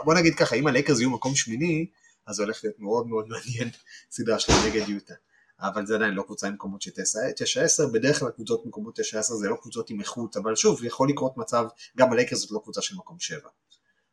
בוא 0.06 0.14
נגיד 0.14 0.36
ככה, 0.36 0.56
אם 0.56 0.68
הלייקרס 0.68 1.00
יהיו 1.00 1.10
מקום 1.10 1.36
שמיני, 1.36 1.86
אז 2.28 2.36
זה 2.36 2.44
הולך 2.44 2.60
להיות 2.64 2.80
מאוד 2.80 3.08
מאוד 3.08 3.28
מעניין 3.28 3.70
סדרה 4.12 4.40
שלהם 4.40 4.58
נגד 4.68 4.90
יוטה. 4.90 5.14
אבל 5.60 5.86
זה 5.86 5.96
עדיין 5.96 6.14
לא 6.14 6.24
קבוצה 6.24 6.48
עם 6.48 6.54
מקומות 6.54 6.82
של 6.82 6.92
9-10, 6.92 7.94
בדרך 7.94 8.20
כלל 8.20 8.30
קבוצות 8.30 8.66
מקומות 8.66 9.00
9-10 9.00 9.04
זה 9.22 9.50
לא 9.50 9.58
קבוצות 9.62 9.90
עם 9.90 10.00
איכות, 10.00 10.38
אבל 10.38 10.56
שוב, 10.56 10.84
יכול 10.84 11.10
לקרות 11.10 11.38
מצב, 11.38 11.66
גם 11.98 12.12
הלייקרס 12.12 12.40
זאת 12.40 12.52
לא 12.52 12.60
קבוצה 12.64 12.82
של 12.82 12.96
מקום 12.96 13.20
7. 13.20 13.50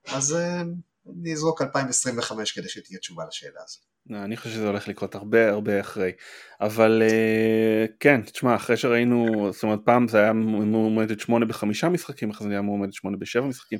אז 0.06 0.36
אני 1.20 1.32
אזרוק 1.32 1.62
2025 1.62 2.52
כדי 2.52 2.68
שתהיה 2.68 2.98
תשובה 2.98 3.24
לשאלה 3.28 3.60
הזאת. 3.64 3.84
אני 4.10 4.36
חושב 4.36 4.50
שזה 4.50 4.66
הולך 4.66 4.88
לקרות 4.88 5.14
הרבה 5.14 5.50
הרבה 5.50 5.80
אחרי 5.80 6.12
אבל 6.60 7.02
כן 8.00 8.22
תשמע 8.22 8.56
אחרי 8.56 8.76
שראינו 8.76 9.48
זאת 9.52 9.62
אומרת 9.62 9.78
פעם 9.84 10.08
זה 10.08 10.18
היה 10.18 10.32
מועמדת 10.32 11.20
8 11.20 11.46
בחמישה 11.46 11.88
משחקים 11.88 12.30
אחרי 12.30 12.46
זה 12.46 12.52
היה 12.52 12.62
מועמדת 12.62 12.94
8 12.94 13.16
בשבע 13.16 13.46
משחקים 13.46 13.78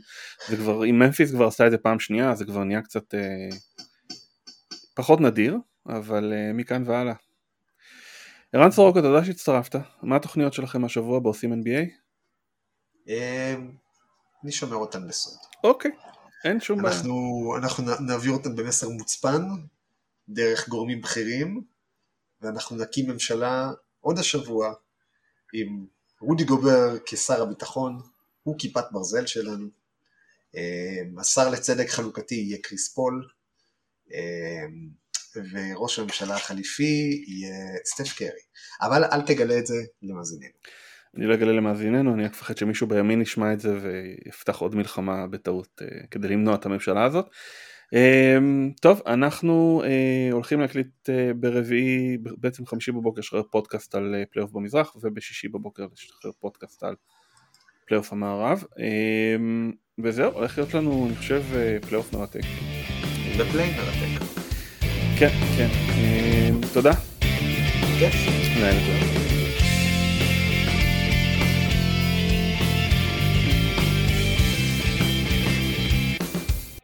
זה 0.48 0.56
כבר 0.56 0.84
אם 0.84 0.98
ממפיס 0.98 1.30
כבר 1.30 1.46
עשה 1.46 1.66
את 1.66 1.70
זה 1.70 1.78
פעם 1.78 2.00
שנייה 2.00 2.34
זה 2.34 2.44
כבר 2.44 2.64
נהיה 2.64 2.82
קצת 2.82 3.14
פחות 4.94 5.20
נדיר 5.20 5.56
אבל 5.86 6.32
מכאן 6.54 6.82
והלאה. 6.86 7.14
ערן 8.52 8.70
סורוקה 8.70 9.02
תודה 9.02 9.24
שהצטרפת 9.24 9.76
מה 10.02 10.16
התוכניות 10.16 10.52
שלכם 10.52 10.84
השבוע 10.84 11.20
בעושים 11.20 11.52
NBA? 11.52 11.90
אני 14.44 14.52
שומר 14.52 14.76
אותן 14.76 15.08
בסוד. 15.08 15.38
אוקיי 15.64 15.90
אין 16.44 16.60
שום 16.60 16.82
בעיה. 16.82 16.96
אנחנו, 16.96 17.54
אנחנו 17.58 17.84
נעביר 18.00 18.32
אותם 18.32 18.56
במסר 18.56 18.88
מוצפן, 18.88 19.42
דרך 20.28 20.68
גורמים 20.68 21.00
בכירים, 21.00 21.64
ואנחנו 22.40 22.76
נקים 22.76 23.10
ממשלה 23.10 23.70
עוד 24.00 24.18
השבוע 24.18 24.74
עם 25.52 25.86
רודי 26.20 26.44
גובר 26.44 26.96
כשר 27.06 27.42
הביטחון, 27.42 28.00
הוא 28.42 28.58
כיפת 28.58 28.84
ברזל 28.92 29.26
שלנו. 29.26 29.66
השר 31.18 31.50
לצדק 31.50 31.88
חלוקתי 31.88 32.34
יהיה 32.34 32.58
קריס 32.62 32.94
פול, 32.94 33.28
וראש 35.52 35.98
הממשלה 35.98 36.34
החליפי 36.34 37.24
יהיה 37.26 37.54
סטף 37.84 38.18
קרי. 38.18 38.28
אבל 38.80 39.04
אל 39.04 39.20
תגלה 39.20 39.58
את 39.58 39.66
זה 39.66 39.74
למאזיננו. 40.02 40.52
אני 41.16 41.26
לא 41.26 41.34
אגלה 41.34 41.52
למאזיננו, 41.52 42.14
אני 42.14 42.24
רק 42.24 42.30
מפחד 42.30 42.56
שמישהו 42.56 42.86
בימין 42.86 43.22
ישמע 43.22 43.52
את 43.52 43.60
זה 43.60 43.78
ויפתח 43.82 44.56
עוד 44.56 44.74
מלחמה 44.74 45.26
בטעות 45.26 45.82
כדי 46.10 46.28
למנוע 46.28 46.54
את 46.54 46.66
הממשלה 46.66 47.04
הזאת. 47.04 47.26
טוב, 48.80 49.02
אנחנו 49.06 49.82
הולכים 50.32 50.60
להקליט 50.60 51.08
ברביעי, 51.36 52.18
בעצם 52.38 52.66
חמישי 52.66 52.92
בבוקר 52.92 53.20
לשחרר 53.20 53.42
פודקאסט 53.42 53.94
על 53.94 54.14
פלייאוף 54.30 54.52
במזרח 54.52 54.96
ובשישי 55.02 55.48
בבוקר 55.48 55.86
לשחרר 55.92 56.32
פודקאסט 56.40 56.82
על 56.82 56.94
פלייאוף 57.86 58.12
המערב. 58.12 58.64
וזהו, 60.02 60.32
הולך 60.32 60.58
להיות 60.58 60.74
לנו, 60.74 61.06
אני 61.06 61.16
חושב, 61.16 61.42
פלייאוף 61.88 62.12
מרתק. 62.12 62.44
בפליי 63.38 63.74
מרתק. 63.76 64.24
כן, 65.18 65.28
כן. 65.56 65.68
תודה. 66.72 66.92
כיף. 67.98 68.14
לילה 68.56 68.80
טוב. 68.86 69.23